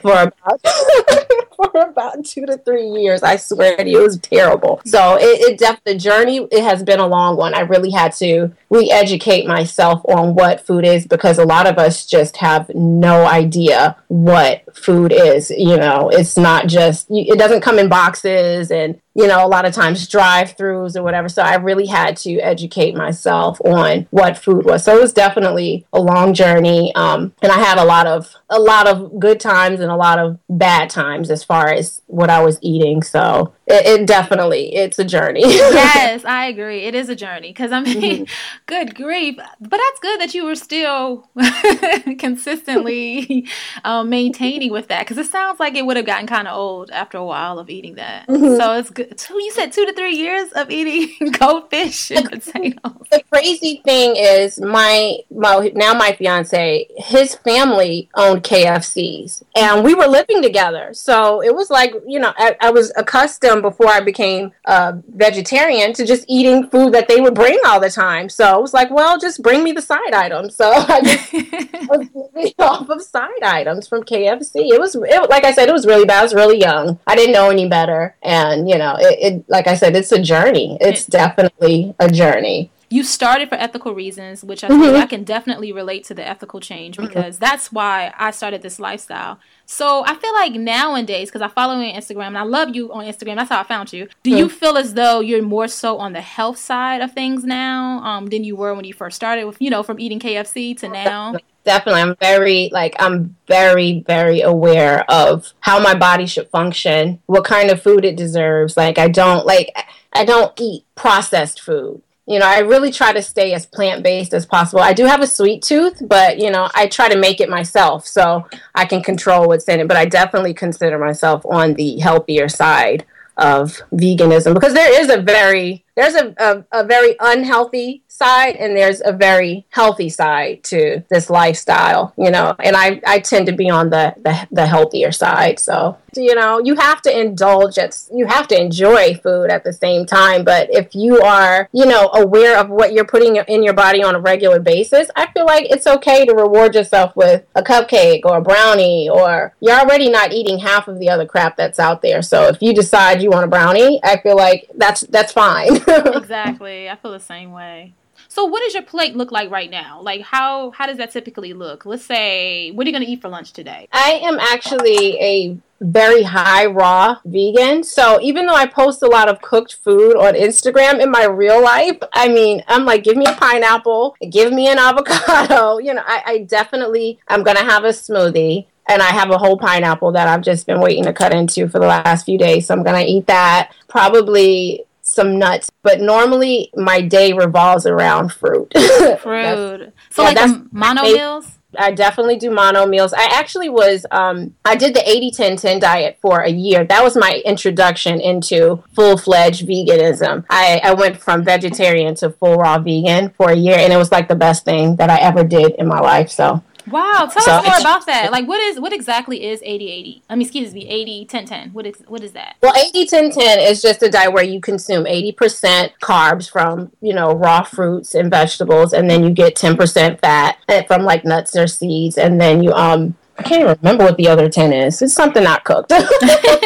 for 0.00 0.12
about 0.12 1.25
for 1.72 1.80
about 1.80 2.24
two 2.24 2.46
to 2.46 2.58
three 2.58 2.88
years. 2.88 3.22
I 3.22 3.36
swear 3.36 3.76
to 3.76 3.88
you, 3.88 4.00
it 4.00 4.02
was 4.02 4.18
terrible. 4.18 4.80
So 4.84 5.16
it, 5.16 5.52
it 5.52 5.58
def- 5.58 5.82
the 5.84 5.94
journey 5.94 6.46
it 6.50 6.62
has 6.62 6.82
been 6.82 7.00
a 7.00 7.06
long 7.06 7.36
one. 7.36 7.54
I 7.54 7.60
really 7.60 7.90
had 7.90 8.12
to 8.14 8.52
re-educate 8.70 9.46
myself 9.46 10.02
on 10.06 10.34
what 10.34 10.66
food 10.66 10.84
is 10.84 11.06
because 11.06 11.38
a 11.38 11.44
lot 11.44 11.66
of 11.66 11.78
us 11.78 12.06
just 12.06 12.36
have 12.38 12.70
no 12.74 13.26
idea 13.26 13.96
what 14.08 14.64
food 14.76 15.12
is. 15.12 15.50
You 15.50 15.76
know, 15.76 16.10
it's 16.10 16.36
not 16.36 16.66
just 16.66 17.06
it 17.10 17.38
doesn't 17.38 17.62
come 17.62 17.78
in 17.78 17.88
boxes 17.88 18.70
and 18.70 19.00
you 19.16 19.26
know, 19.26 19.44
a 19.44 19.48
lot 19.48 19.64
of 19.64 19.72
times 19.72 20.06
drive 20.06 20.58
throughs 20.58 20.94
or 20.94 21.02
whatever. 21.02 21.26
So 21.30 21.40
I 21.40 21.54
really 21.54 21.86
had 21.86 22.18
to 22.18 22.38
educate 22.40 22.94
myself 22.94 23.58
on 23.62 24.06
what 24.10 24.36
food 24.36 24.66
was. 24.66 24.84
So 24.84 24.94
it 24.94 25.00
was 25.00 25.14
definitely 25.14 25.86
a 25.94 25.98
long 25.98 26.34
journey. 26.34 26.94
Um, 26.94 27.32
and 27.40 27.50
I 27.50 27.56
had 27.58 27.78
a 27.78 27.84
lot 27.84 28.06
of 28.06 28.34
a 28.50 28.60
lot 28.60 28.86
of 28.86 29.18
good 29.18 29.40
times 29.40 29.80
and 29.80 29.90
a 29.90 29.96
lot 29.96 30.18
of 30.18 30.38
bad 30.50 30.90
times 30.90 31.30
as 31.30 31.42
far 31.42 31.72
as 31.72 32.02
what 32.08 32.28
I 32.28 32.42
was 32.42 32.58
eating. 32.60 33.02
So 33.02 33.54
it, 33.66 34.00
it 34.00 34.06
definitely 34.06 34.74
it's 34.74 34.98
a 34.98 35.04
journey. 35.04 35.40
yes, 35.44 36.24
I 36.26 36.46
agree. 36.46 36.84
It 36.84 36.94
is 36.94 37.08
a 37.08 37.16
journey 37.16 37.48
because 37.48 37.72
I 37.72 37.80
mean, 37.80 38.26
mm-hmm. 38.26 38.32
good 38.66 38.94
grief. 38.94 39.36
But 39.36 39.70
that's 39.70 40.00
good 40.00 40.20
that 40.20 40.34
you 40.34 40.44
were 40.44 40.54
still 40.54 41.28
consistently 42.18 43.48
um, 43.82 44.10
maintaining 44.10 44.72
with 44.72 44.88
that 44.88 45.00
because 45.00 45.16
it 45.16 45.30
sounds 45.30 45.58
like 45.58 45.74
it 45.74 45.86
would 45.86 45.96
have 45.96 46.06
gotten 46.06 46.26
kind 46.26 46.46
of 46.46 46.54
old 46.56 46.90
after 46.90 47.16
a 47.16 47.24
while 47.24 47.58
of 47.58 47.70
eating 47.70 47.94
that. 47.94 48.28
Mm-hmm. 48.28 48.56
So 48.56 48.74
it's 48.74 48.90
good. 48.90 49.05
Two, 49.16 49.34
you 49.34 49.50
said 49.52 49.72
two 49.72 49.86
to 49.86 49.92
three 49.92 50.16
years 50.16 50.50
of 50.52 50.70
eating 50.70 51.30
goldfish 51.38 52.10
and 52.10 52.30
potatoes. 52.30 53.06
The 53.10 53.22
crazy 53.30 53.80
thing 53.84 54.16
is, 54.16 54.60
my, 54.60 55.18
my 55.30 55.70
now 55.74 55.94
my 55.94 56.12
fiance, 56.12 56.88
his 56.96 57.34
family 57.36 58.08
owned 58.14 58.42
KFCs, 58.42 59.42
and 59.54 59.84
we 59.84 59.94
were 59.94 60.06
living 60.06 60.42
together. 60.42 60.90
So 60.92 61.42
it 61.42 61.54
was 61.54 61.70
like 61.70 61.94
you 62.06 62.18
know 62.18 62.32
I, 62.36 62.56
I 62.60 62.70
was 62.70 62.92
accustomed 62.96 63.62
before 63.62 63.88
I 63.88 64.00
became 64.00 64.52
a 64.64 64.94
vegetarian 65.14 65.92
to 65.94 66.06
just 66.06 66.24
eating 66.28 66.68
food 66.70 66.92
that 66.92 67.08
they 67.08 67.20
would 67.20 67.34
bring 67.34 67.58
all 67.66 67.80
the 67.80 67.90
time. 67.90 68.28
So 68.28 68.58
it 68.58 68.62
was 68.62 68.74
like, 68.74 68.90
well, 68.90 69.18
just 69.18 69.42
bring 69.42 69.62
me 69.62 69.72
the 69.72 69.82
side 69.82 70.12
items. 70.12 70.56
So 70.56 70.70
I 70.74 71.00
just 71.02 71.32
was 71.88 72.06
living 72.14 72.52
off 72.58 72.88
of 72.88 73.02
side 73.02 73.42
items 73.42 73.86
from 73.88 74.02
KFC. 74.02 74.72
It 74.72 74.80
was, 74.80 74.94
it, 74.94 75.30
like 75.30 75.44
I 75.44 75.52
said, 75.52 75.68
it 75.68 75.72
was 75.72 75.86
really 75.86 76.04
bad. 76.04 76.20
I 76.20 76.22
was 76.22 76.34
really 76.34 76.58
young. 76.58 76.98
I 77.06 77.14
didn't 77.14 77.32
know 77.32 77.50
any 77.50 77.68
better. 77.68 78.16
And, 78.22 78.68
you 78.68 78.78
know, 78.78 78.95
it, 78.98 79.18
it 79.20 79.44
like 79.48 79.66
I 79.66 79.74
said, 79.74 79.96
it's 79.96 80.12
a 80.12 80.20
journey. 80.20 80.78
It's 80.80 81.06
definitely 81.06 81.94
a 81.98 82.10
journey 82.10 82.70
you 82.88 83.02
started 83.02 83.48
for 83.48 83.56
ethical 83.56 83.94
reasons, 83.94 84.44
which 84.44 84.62
I 84.62 84.68
mm-hmm. 84.68 84.96
I 84.96 85.06
can 85.06 85.24
definitely 85.24 85.72
relate 85.72 86.04
to 86.04 86.14
the 86.14 86.26
ethical 86.26 86.60
change 86.60 86.96
mm-hmm. 86.96 87.06
because 87.06 87.36
mm-hmm. 87.36 87.44
that's 87.44 87.72
why 87.72 88.12
I 88.16 88.30
started 88.30 88.62
this 88.62 88.78
lifestyle. 88.78 89.40
So 89.64 90.04
I 90.06 90.14
feel 90.14 90.32
like 90.32 90.52
nowadays, 90.52 91.28
because 91.28 91.42
I 91.42 91.48
follow 91.48 91.80
you 91.80 91.92
on 91.92 92.00
Instagram 92.00 92.28
and 92.28 92.38
I 92.38 92.44
love 92.44 92.76
you 92.76 92.92
on 92.92 93.04
Instagram, 93.04 93.36
that's 93.36 93.50
how 93.50 93.60
I 93.60 93.64
found 93.64 93.92
you. 93.92 94.06
Do 94.22 94.30
mm-hmm. 94.30 94.38
you 94.38 94.48
feel 94.48 94.76
as 94.76 94.94
though 94.94 95.20
you're 95.20 95.42
more 95.42 95.66
so 95.66 95.98
on 95.98 96.12
the 96.12 96.20
health 96.20 96.58
side 96.58 97.00
of 97.00 97.12
things 97.12 97.44
now 97.44 97.98
um, 98.04 98.26
than 98.26 98.44
you 98.44 98.54
were 98.54 98.74
when 98.74 98.84
you 98.84 98.94
first 98.94 99.16
started 99.16 99.46
with, 99.46 99.60
you 99.60 99.70
know, 99.70 99.82
from 99.82 99.98
eating 99.98 100.20
KFC 100.20 100.78
to 100.78 100.88
now? 100.88 101.36
Definitely. 101.66 102.00
I'm 102.00 102.16
very, 102.16 102.70
like, 102.72 102.96
I'm 102.98 103.36
very, 103.46 104.02
very 104.06 104.40
aware 104.40 105.04
of 105.10 105.52
how 105.60 105.78
my 105.80 105.94
body 105.94 106.24
should 106.26 106.48
function, 106.48 107.20
what 107.26 107.44
kind 107.44 107.70
of 107.70 107.82
food 107.82 108.06
it 108.06 108.16
deserves. 108.16 108.76
Like, 108.76 108.96
I 108.98 109.08
don't, 109.08 109.44
like, 109.44 109.76
I 110.14 110.24
don't 110.24 110.58
eat 110.58 110.84
processed 110.94 111.60
food 111.60 112.00
you 112.26 112.40
know, 112.40 112.46
I 112.46 112.58
really 112.58 112.90
try 112.90 113.12
to 113.12 113.22
stay 113.22 113.54
as 113.54 113.66
plant 113.66 114.02
based 114.02 114.34
as 114.34 114.46
possible. 114.46 114.80
I 114.80 114.92
do 114.92 115.04
have 115.06 115.20
a 115.22 115.26
sweet 115.28 115.62
tooth, 115.62 116.02
but 116.06 116.38
you 116.38 116.50
know, 116.50 116.68
I 116.74 116.88
try 116.88 117.08
to 117.08 117.16
make 117.16 117.40
it 117.40 117.48
myself 117.48 118.04
so 118.04 118.46
I 118.74 118.84
can 118.84 119.02
control 119.02 119.46
what's 119.46 119.68
in 119.68 119.80
it. 119.80 119.88
But 119.88 119.96
I 119.96 120.06
definitely 120.06 120.52
consider 120.52 120.98
myself 120.98 121.46
on 121.46 121.74
the 121.74 121.98
healthier 121.98 122.48
side 122.48 123.06
of 123.36 123.80
veganism 123.92 124.54
because 124.54 124.74
there 124.74 125.00
is 125.00 125.08
a 125.08 125.20
very 125.20 125.84
there's 125.96 126.14
a, 126.14 126.34
a, 126.38 126.64
a, 126.72 126.84
very 126.84 127.16
unhealthy 127.20 128.02
side 128.08 128.56
and 128.56 128.76
there's 128.76 129.02
a 129.04 129.12
very 129.12 129.66
healthy 129.70 130.08
side 130.08 130.62
to 130.62 131.02
this 131.10 131.28
lifestyle 131.28 132.12
you 132.16 132.30
know 132.30 132.54
and 132.60 132.76
i 132.76 133.00
i 133.06 133.18
tend 133.18 133.46
to 133.46 133.52
be 133.52 133.68
on 133.68 133.90
the 133.90 134.14
the, 134.22 134.48
the 134.50 134.66
healthier 134.66 135.12
side. 135.12 135.58
So 135.58 135.98
you 136.14 136.34
know 136.34 136.58
you 136.58 136.74
have 136.76 137.02
to 137.02 137.18
indulge 137.18 137.78
you 138.12 138.26
have 138.26 138.48
to 138.48 138.60
enjoy 138.60 139.14
food 139.22 139.50
at 139.50 139.64
the 139.64 139.72
same 139.72 140.06
time. 140.06 140.44
But 140.44 140.68
if 140.70 140.94
you 140.94 141.20
are 141.20 141.68
you 141.72 141.86
know 141.86 142.10
aware 142.14 142.58
of 142.58 142.68
what 142.68 142.92
you're 142.92 143.04
putting 143.04 143.36
in 143.36 143.62
your 143.62 143.74
body 143.74 144.02
on 144.02 144.14
a 144.14 144.20
regular 144.20 144.58
basis 144.58 145.08
i 145.16 145.26
feel 145.32 145.44
like 145.44 145.66
it's 145.70 145.86
okay 145.86 146.24
to 146.24 146.34
reward 146.34 146.74
yourself 146.74 147.14
with 147.16 147.44
a 147.54 147.62
cupcake 147.62 148.22
or 148.24 148.38
a 148.38 148.42
brownie 148.42 149.08
or 149.08 149.54
you're 149.60 149.78
already 149.78 150.08
not 150.08 150.32
eating 150.32 150.58
half 150.58 150.88
of 150.88 150.98
the 150.98 151.08
other 151.08 151.26
crap 151.26 151.56
that's 151.56 151.78
out 151.78 152.02
there. 152.02 152.22
So 152.22 152.48
if 152.48 152.62
you 152.62 152.74
decide 152.74 153.22
you 153.22 153.30
want 153.30 153.44
a 153.44 153.48
brownie 153.48 154.00
i 154.02 154.18
feel 154.20 154.36
like 154.36 154.70
that's 154.76 155.02
that's 155.02 155.32
fine 155.32 155.76
exactly. 155.88 156.88
I 156.88 156.96
feel 156.96 157.12
the 157.12 157.20
same 157.20 157.52
way. 157.52 157.94
So 158.28 158.44
what 158.44 158.62
does 158.62 158.74
your 158.74 158.82
plate 158.82 159.16
look 159.16 159.30
like 159.30 159.50
right 159.50 159.70
now? 159.70 160.00
Like 160.00 160.22
how 160.22 160.70
how 160.70 160.86
does 160.86 160.98
that 160.98 161.10
typically 161.10 161.52
look? 161.52 161.86
Let's 161.86 162.04
say 162.04 162.70
what 162.70 162.86
are 162.86 162.90
you 162.90 162.92
going 162.92 163.04
to 163.04 163.10
eat 163.10 163.20
for 163.20 163.28
lunch 163.28 163.52
today? 163.52 163.88
I 163.92 164.20
am 164.22 164.38
actually 164.38 165.20
a 165.20 165.58
very 165.80 166.22
high 166.22 166.66
raw 166.66 167.18
vegan. 167.24 167.82
So 167.82 168.18
even 168.22 168.46
though 168.46 168.54
I 168.54 168.66
post 168.66 169.02
a 169.02 169.06
lot 169.06 169.28
of 169.28 169.42
cooked 169.42 169.76
food 169.84 170.16
on 170.16 170.34
Instagram 170.34 171.00
in 171.00 171.10
my 171.10 171.26
real 171.26 171.62
life, 171.62 171.98
I 172.14 172.28
mean, 172.28 172.62
I'm 172.66 172.86
like, 172.86 173.04
give 173.04 173.16
me 173.16 173.26
a 173.26 173.34
pineapple, 173.34 174.16
give 174.30 174.52
me 174.52 174.68
an 174.68 174.78
avocado. 174.78 175.78
You 175.86 175.94
know, 175.94 176.02
I, 176.04 176.22
I 176.26 176.38
definitely 176.38 177.18
I'm 177.28 177.44
gonna 177.44 177.62
have 177.62 177.84
a 177.84 177.88
smoothie 177.90 178.66
and 178.88 179.02
I 179.02 179.06
have 179.06 179.30
a 179.30 179.38
whole 179.38 179.58
pineapple 179.58 180.12
that 180.12 180.26
I've 180.26 180.42
just 180.42 180.66
been 180.66 180.80
waiting 180.80 181.04
to 181.04 181.12
cut 181.12 181.34
into 181.34 181.68
for 181.68 181.78
the 181.78 181.86
last 181.86 182.24
few 182.24 182.38
days. 182.38 182.66
So 182.66 182.74
I'm 182.74 182.82
gonna 182.82 183.04
eat 183.06 183.26
that. 183.26 183.72
Probably 183.88 184.85
some 185.16 185.38
nuts, 185.38 185.70
but 185.82 186.00
normally 186.00 186.70
my 186.76 187.00
day 187.00 187.32
revolves 187.32 187.86
around 187.86 188.32
fruit. 188.32 188.72
fruit. 189.20 189.92
so 190.10 190.22
yeah, 190.22 190.30
like 190.30 190.72
mono 190.72 191.02
meals? 191.02 191.56
I 191.78 191.92
definitely 191.92 192.36
do 192.36 192.50
mono 192.50 192.86
meals. 192.86 193.12
I 193.12 193.28
actually 193.32 193.68
was, 193.68 194.06
um, 194.10 194.54
I 194.64 194.76
did 194.76 194.94
the 194.94 195.08
80 195.08 195.30
10 195.30 195.56
10 195.56 195.80
diet 195.80 196.18
for 196.20 196.40
a 196.40 196.50
year. 196.50 196.84
That 196.84 197.02
was 197.02 197.16
my 197.16 197.42
introduction 197.44 198.20
into 198.20 198.82
full 198.94 199.16
fledged 199.16 199.66
veganism. 199.66 200.44
I, 200.50 200.80
I 200.82 200.94
went 200.94 201.16
from 201.16 201.44
vegetarian 201.44 202.14
to 202.16 202.30
full 202.30 202.56
raw 202.56 202.78
vegan 202.78 203.30
for 203.30 203.50
a 203.50 203.56
year, 203.56 203.76
and 203.76 203.92
it 203.92 203.96
was 203.96 204.12
like 204.12 204.28
the 204.28 204.36
best 204.36 204.64
thing 204.64 204.96
that 204.96 205.10
I 205.10 205.16
ever 205.16 205.44
did 205.44 205.72
in 205.72 205.86
my 205.86 206.00
life. 206.00 206.30
So, 206.30 206.62
Wow, 206.90 207.28
tell 207.32 207.42
so 207.42 207.52
us 207.52 207.66
more 207.66 207.78
about 207.80 208.06
that. 208.06 208.30
Like, 208.30 208.46
what 208.46 208.60
is 208.60 208.78
what 208.78 208.92
exactly 208.92 209.44
is 209.44 209.60
80-80? 209.60 210.22
I 210.30 210.34
mean, 210.34 210.42
excuse 210.42 210.72
me, 210.72 210.86
80-10-10. 211.28 211.72
What 211.72 211.86
is 211.86 211.96
what 212.06 212.22
is 212.22 212.32
that? 212.32 212.56
Well, 212.62 212.72
80-10-10 212.72 213.68
is 213.70 213.82
just 213.82 214.02
a 214.02 214.08
diet 214.08 214.32
where 214.32 214.44
you 214.44 214.60
consume 214.60 215.04
80% 215.04 215.90
carbs 216.02 216.50
from, 216.50 216.92
you 217.00 217.12
know, 217.12 217.32
raw 217.32 217.62
fruits 217.62 218.14
and 218.14 218.30
vegetables, 218.30 218.92
and 218.92 219.10
then 219.10 219.24
you 219.24 219.30
get 219.30 219.56
10% 219.56 220.20
fat 220.20 220.58
from 220.86 221.02
like 221.02 221.24
nuts 221.24 221.56
or 221.56 221.66
seeds, 221.66 222.16
and 222.16 222.40
then 222.40 222.62
you 222.62 222.72
um 222.72 223.16
I 223.38 223.42
can't 223.42 223.62
even 223.62 223.76
remember 223.82 224.04
what 224.04 224.16
the 224.16 224.28
other 224.28 224.48
10 224.48 224.72
is. 224.72 225.02
It's 225.02 225.12
something 225.12 225.44
not 225.44 225.64
cooked. 225.64 225.92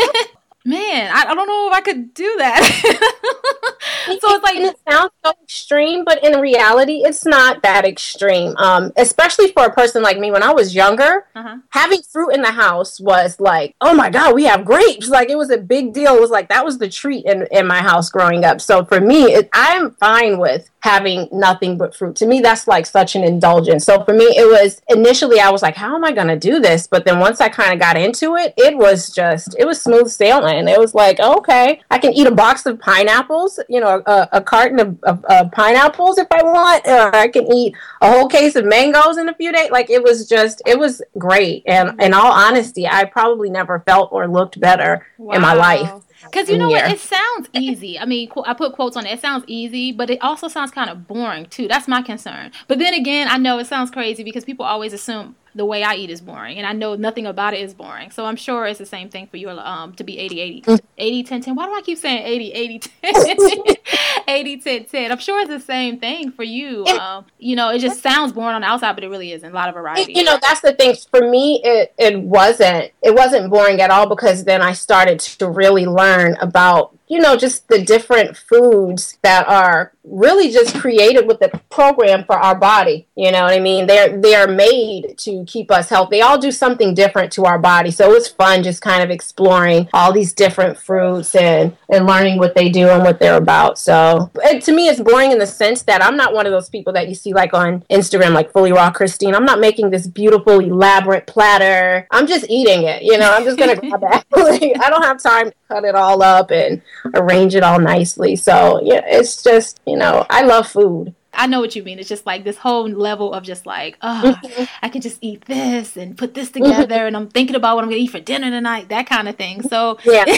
Man, 0.64 1.10
I, 1.10 1.30
I 1.30 1.34
don't 1.34 1.46
know 1.46 1.68
if 1.68 1.74
I 1.74 1.80
could 1.80 2.12
do 2.12 2.34
that. 2.38 2.62
so 4.06 4.34
it's 4.34 4.44
like 4.44 4.56
it 4.56 4.76
sounds 4.88 5.10
so 5.24 5.32
extreme, 5.42 6.04
but 6.04 6.22
in 6.22 6.38
reality, 6.38 7.02
it's 7.04 7.24
not 7.24 7.62
that 7.62 7.86
extreme. 7.86 8.54
Um, 8.58 8.92
especially 8.98 9.52
for 9.52 9.64
a 9.64 9.72
person 9.72 10.02
like 10.02 10.18
me, 10.18 10.30
when 10.30 10.42
I 10.42 10.52
was 10.52 10.74
younger, 10.74 11.24
uh-huh. 11.34 11.58
having 11.70 12.02
fruit 12.02 12.34
in 12.34 12.42
the 12.42 12.50
house 12.50 13.00
was 13.00 13.40
like, 13.40 13.74
oh 13.80 13.94
my 13.94 14.10
god, 14.10 14.34
we 14.34 14.44
have 14.44 14.66
grapes! 14.66 15.08
Like 15.08 15.30
it 15.30 15.38
was 15.38 15.50
a 15.50 15.58
big 15.58 15.94
deal. 15.94 16.14
It 16.16 16.20
was 16.20 16.30
like 16.30 16.50
that 16.50 16.64
was 16.64 16.76
the 16.76 16.90
treat 16.90 17.24
in 17.24 17.46
in 17.50 17.66
my 17.66 17.80
house 17.80 18.10
growing 18.10 18.44
up. 18.44 18.60
So 18.60 18.84
for 18.84 19.00
me, 19.00 19.24
it, 19.24 19.48
I'm 19.54 19.92
fine 19.92 20.38
with 20.38 20.68
having 20.80 21.28
nothing 21.30 21.76
but 21.76 21.94
fruit. 21.94 22.16
To 22.16 22.26
me, 22.26 22.40
that's 22.40 22.66
like 22.66 22.86
such 22.86 23.14
an 23.14 23.22
indulgence. 23.22 23.84
So 23.84 24.02
for 24.04 24.14
me, 24.14 24.24
it 24.24 24.46
was 24.46 24.80
initially 24.88 25.38
I 25.38 25.50
was 25.50 25.62
like, 25.62 25.76
how 25.76 25.94
am 25.94 26.04
I 26.04 26.12
going 26.12 26.28
to 26.28 26.38
do 26.38 26.58
this? 26.58 26.86
But 26.86 27.04
then 27.04 27.18
once 27.18 27.40
I 27.40 27.48
kind 27.48 27.72
of 27.72 27.78
got 27.78 27.96
into 27.96 28.36
it, 28.36 28.54
it 28.56 28.76
was 28.76 29.10
just 29.10 29.54
it 29.58 29.66
was 29.66 29.80
smooth 29.80 30.08
sailing. 30.08 30.56
And 30.56 30.68
it 30.68 30.78
was 30.78 30.94
like, 30.94 31.18
oh, 31.20 31.36
okay, 31.38 31.80
I 31.90 31.98
can 31.98 32.12
eat 32.12 32.26
a 32.26 32.34
box 32.34 32.64
of 32.66 32.78
pineapples, 32.80 33.60
you 33.68 33.80
know, 33.80 34.02
a, 34.06 34.28
a 34.32 34.40
carton 34.40 34.80
of, 34.80 35.02
of, 35.02 35.24
of, 35.26 35.52
pineapples 35.52 36.18
if 36.18 36.28
I 36.30 36.42
want. 36.42 36.86
I 36.86 37.28
can 37.28 37.52
eat 37.52 37.74
a 38.00 38.10
whole 38.10 38.28
case 38.28 38.56
of 38.56 38.64
mangoes 38.64 39.18
in 39.18 39.28
a 39.28 39.34
few 39.34 39.52
days. 39.52 39.70
Like 39.70 39.90
it 39.90 40.02
was 40.02 40.28
just, 40.28 40.62
it 40.66 40.78
was 40.78 41.02
great. 41.18 41.62
And 41.66 41.90
mm-hmm. 41.90 42.00
in 42.00 42.14
all 42.14 42.32
honesty, 42.32 42.86
I 42.86 43.04
probably 43.04 43.50
never 43.50 43.80
felt 43.80 44.12
or 44.12 44.26
looked 44.26 44.58
better 44.60 45.06
wow. 45.18 45.34
in 45.34 45.42
my 45.42 45.52
life. 45.52 45.90
Because 46.24 46.48
you 46.48 46.58
know 46.58 46.68
what? 46.68 46.90
It 46.90 46.98
sounds 46.98 47.48
easy. 47.52 47.98
I 47.98 48.04
mean, 48.04 48.30
I 48.44 48.54
put 48.54 48.74
quotes 48.74 48.96
on 48.96 49.06
it. 49.06 49.12
It 49.12 49.20
sounds 49.20 49.44
easy, 49.46 49.92
but 49.92 50.10
it 50.10 50.20
also 50.22 50.48
sounds 50.48 50.70
kind 50.70 50.90
of 50.90 51.06
boring 51.06 51.46
too. 51.46 51.68
That's 51.68 51.88
my 51.88 52.02
concern. 52.02 52.52
But 52.68 52.78
then 52.78 52.94
again, 52.94 53.28
I 53.28 53.38
know 53.38 53.58
it 53.58 53.66
sounds 53.66 53.90
crazy 53.90 54.22
because 54.22 54.44
people 54.44 54.64
always 54.64 54.92
assume 54.92 55.36
the 55.54 55.64
way 55.64 55.82
I 55.82 55.94
eat 55.94 56.10
is 56.10 56.20
boring, 56.20 56.58
and 56.58 56.66
I 56.66 56.72
know 56.72 56.94
nothing 56.94 57.26
about 57.26 57.54
it 57.54 57.60
is 57.60 57.74
boring. 57.74 58.10
So 58.10 58.24
I'm 58.24 58.36
sure 58.36 58.66
it's 58.66 58.78
the 58.78 58.86
same 58.86 59.08
thing 59.08 59.26
for 59.26 59.36
you 59.36 59.50
um, 59.50 59.94
to 59.94 60.04
be 60.04 60.18
80 60.18 60.40
80 60.40 60.62
mm. 60.62 60.80
80 60.98 61.22
10 61.24 61.40
10. 61.42 61.54
Why 61.54 61.66
do 61.66 61.74
I 61.74 61.82
keep 61.82 61.98
saying 61.98 62.22
80 62.24 62.52
80 62.52 62.78
10? 62.78 62.90
80 64.26 64.56
10 64.58 64.84
10. 64.84 65.12
I'm 65.12 65.18
sure 65.18 65.40
it's 65.40 65.48
the 65.48 65.60
same 65.60 65.98
thing 65.98 66.32
for 66.32 66.42
you. 66.42 66.86
Um, 66.86 67.24
you 67.38 67.56
know, 67.56 67.70
it 67.70 67.78
just 67.78 68.02
sounds 68.02 68.32
boring 68.32 68.54
on 68.54 68.60
the 68.60 68.66
outside, 68.66 68.94
but 68.94 69.04
it 69.04 69.08
really 69.08 69.32
isn't. 69.32 69.50
A 69.50 69.54
lot 69.54 69.68
of 69.68 69.74
variety. 69.74 70.12
You 70.12 70.24
know, 70.24 70.38
that's 70.40 70.60
the 70.60 70.72
thing. 70.72 70.94
For 71.10 71.28
me, 71.28 71.60
it 71.64 71.94
it 71.98 72.20
wasn't 72.20 72.92
it 73.02 73.14
wasn't 73.14 73.50
boring 73.50 73.80
at 73.80 73.90
all 73.90 74.08
because 74.08 74.44
then 74.44 74.62
I 74.62 74.72
started 74.72 75.20
to 75.20 75.48
really 75.48 75.86
learn 75.86 76.36
about 76.40 76.96
you 77.10 77.18
know, 77.18 77.36
just 77.36 77.66
the 77.66 77.82
different 77.82 78.36
foods 78.36 79.18
that 79.22 79.48
are 79.48 79.92
really 80.04 80.50
just 80.50 80.76
created 80.76 81.26
with 81.26 81.40
the 81.40 81.48
program 81.68 82.24
for 82.24 82.36
our 82.36 82.54
body. 82.54 83.08
You 83.16 83.32
know 83.32 83.42
what 83.42 83.52
I 83.52 83.58
mean? 83.58 83.88
They're 83.88 84.16
they're 84.16 84.46
made 84.46 85.18
to 85.18 85.44
keep 85.44 85.72
us 85.72 85.88
healthy. 85.88 86.16
They 86.16 86.20
all 86.22 86.38
do 86.38 86.52
something 86.52 86.94
different 86.94 87.32
to 87.32 87.46
our 87.46 87.58
body. 87.58 87.90
So 87.90 88.08
it 88.08 88.14
was 88.14 88.28
fun 88.28 88.62
just 88.62 88.80
kind 88.80 89.02
of 89.02 89.10
exploring 89.10 89.88
all 89.92 90.12
these 90.12 90.32
different 90.32 90.78
fruits 90.78 91.34
and 91.34 91.76
and 91.88 92.06
learning 92.06 92.38
what 92.38 92.54
they 92.54 92.68
do 92.68 92.88
and 92.88 93.02
what 93.02 93.18
they're 93.18 93.36
about. 93.36 93.76
So 93.76 94.30
to 94.60 94.72
me, 94.72 94.88
it's 94.88 95.00
boring 95.00 95.32
in 95.32 95.38
the 95.38 95.48
sense 95.48 95.82
that 95.82 96.04
I'm 96.04 96.16
not 96.16 96.32
one 96.32 96.46
of 96.46 96.52
those 96.52 96.68
people 96.68 96.92
that 96.92 97.08
you 97.08 97.16
see 97.16 97.34
like 97.34 97.52
on 97.52 97.80
Instagram, 97.90 98.34
like 98.34 98.52
fully 98.52 98.70
raw 98.70 98.92
Christine. 98.92 99.34
I'm 99.34 99.44
not 99.44 99.58
making 99.58 99.90
this 99.90 100.06
beautiful 100.06 100.60
elaborate 100.60 101.26
platter. 101.26 102.06
I'm 102.12 102.28
just 102.28 102.46
eating 102.48 102.84
it. 102.84 103.02
You 103.02 103.18
know, 103.18 103.32
I'm 103.32 103.42
just 103.42 103.58
gonna 103.58 103.74
grab 103.80 104.00
that. 104.00 104.26
I 104.32 104.90
don't 104.90 105.02
have 105.02 105.20
time 105.20 105.50
to 105.50 105.56
cut 105.68 105.84
it 105.84 105.96
all 105.96 106.22
up 106.22 106.52
and 106.52 106.80
arrange 107.14 107.54
it 107.54 107.62
all 107.62 107.78
nicely. 107.78 108.36
So 108.36 108.80
yeah, 108.82 109.02
it's 109.04 109.42
just 109.42 109.80
you 109.86 109.96
know 109.96 110.26
I 110.30 110.42
love 110.42 110.68
food. 110.68 111.14
I 111.32 111.46
know 111.46 111.60
what 111.60 111.76
you 111.76 111.82
mean. 111.82 111.98
It's 112.00 112.08
just 112.08 112.26
like 112.26 112.42
this 112.42 112.58
whole 112.58 112.88
level 112.88 113.32
of 113.32 113.44
just 113.44 113.64
like, 113.64 113.96
oh, 114.02 114.36
mm-hmm. 114.42 114.64
I 114.82 114.88
could 114.88 115.02
just 115.02 115.18
eat 115.20 115.44
this 115.44 115.96
and 115.96 116.18
put 116.18 116.34
this 116.34 116.50
together, 116.50 116.96
mm-hmm. 116.96 117.06
and 117.06 117.16
I'm 117.16 117.28
thinking 117.28 117.56
about 117.56 117.76
what 117.76 117.84
I'm 117.84 117.90
gonna 117.90 118.02
eat 118.02 118.10
for 118.10 118.20
dinner 118.20 118.50
tonight, 118.50 118.88
that 118.88 119.06
kind 119.06 119.28
of 119.28 119.36
thing. 119.36 119.62
So 119.62 119.98
yeah, 120.04 120.24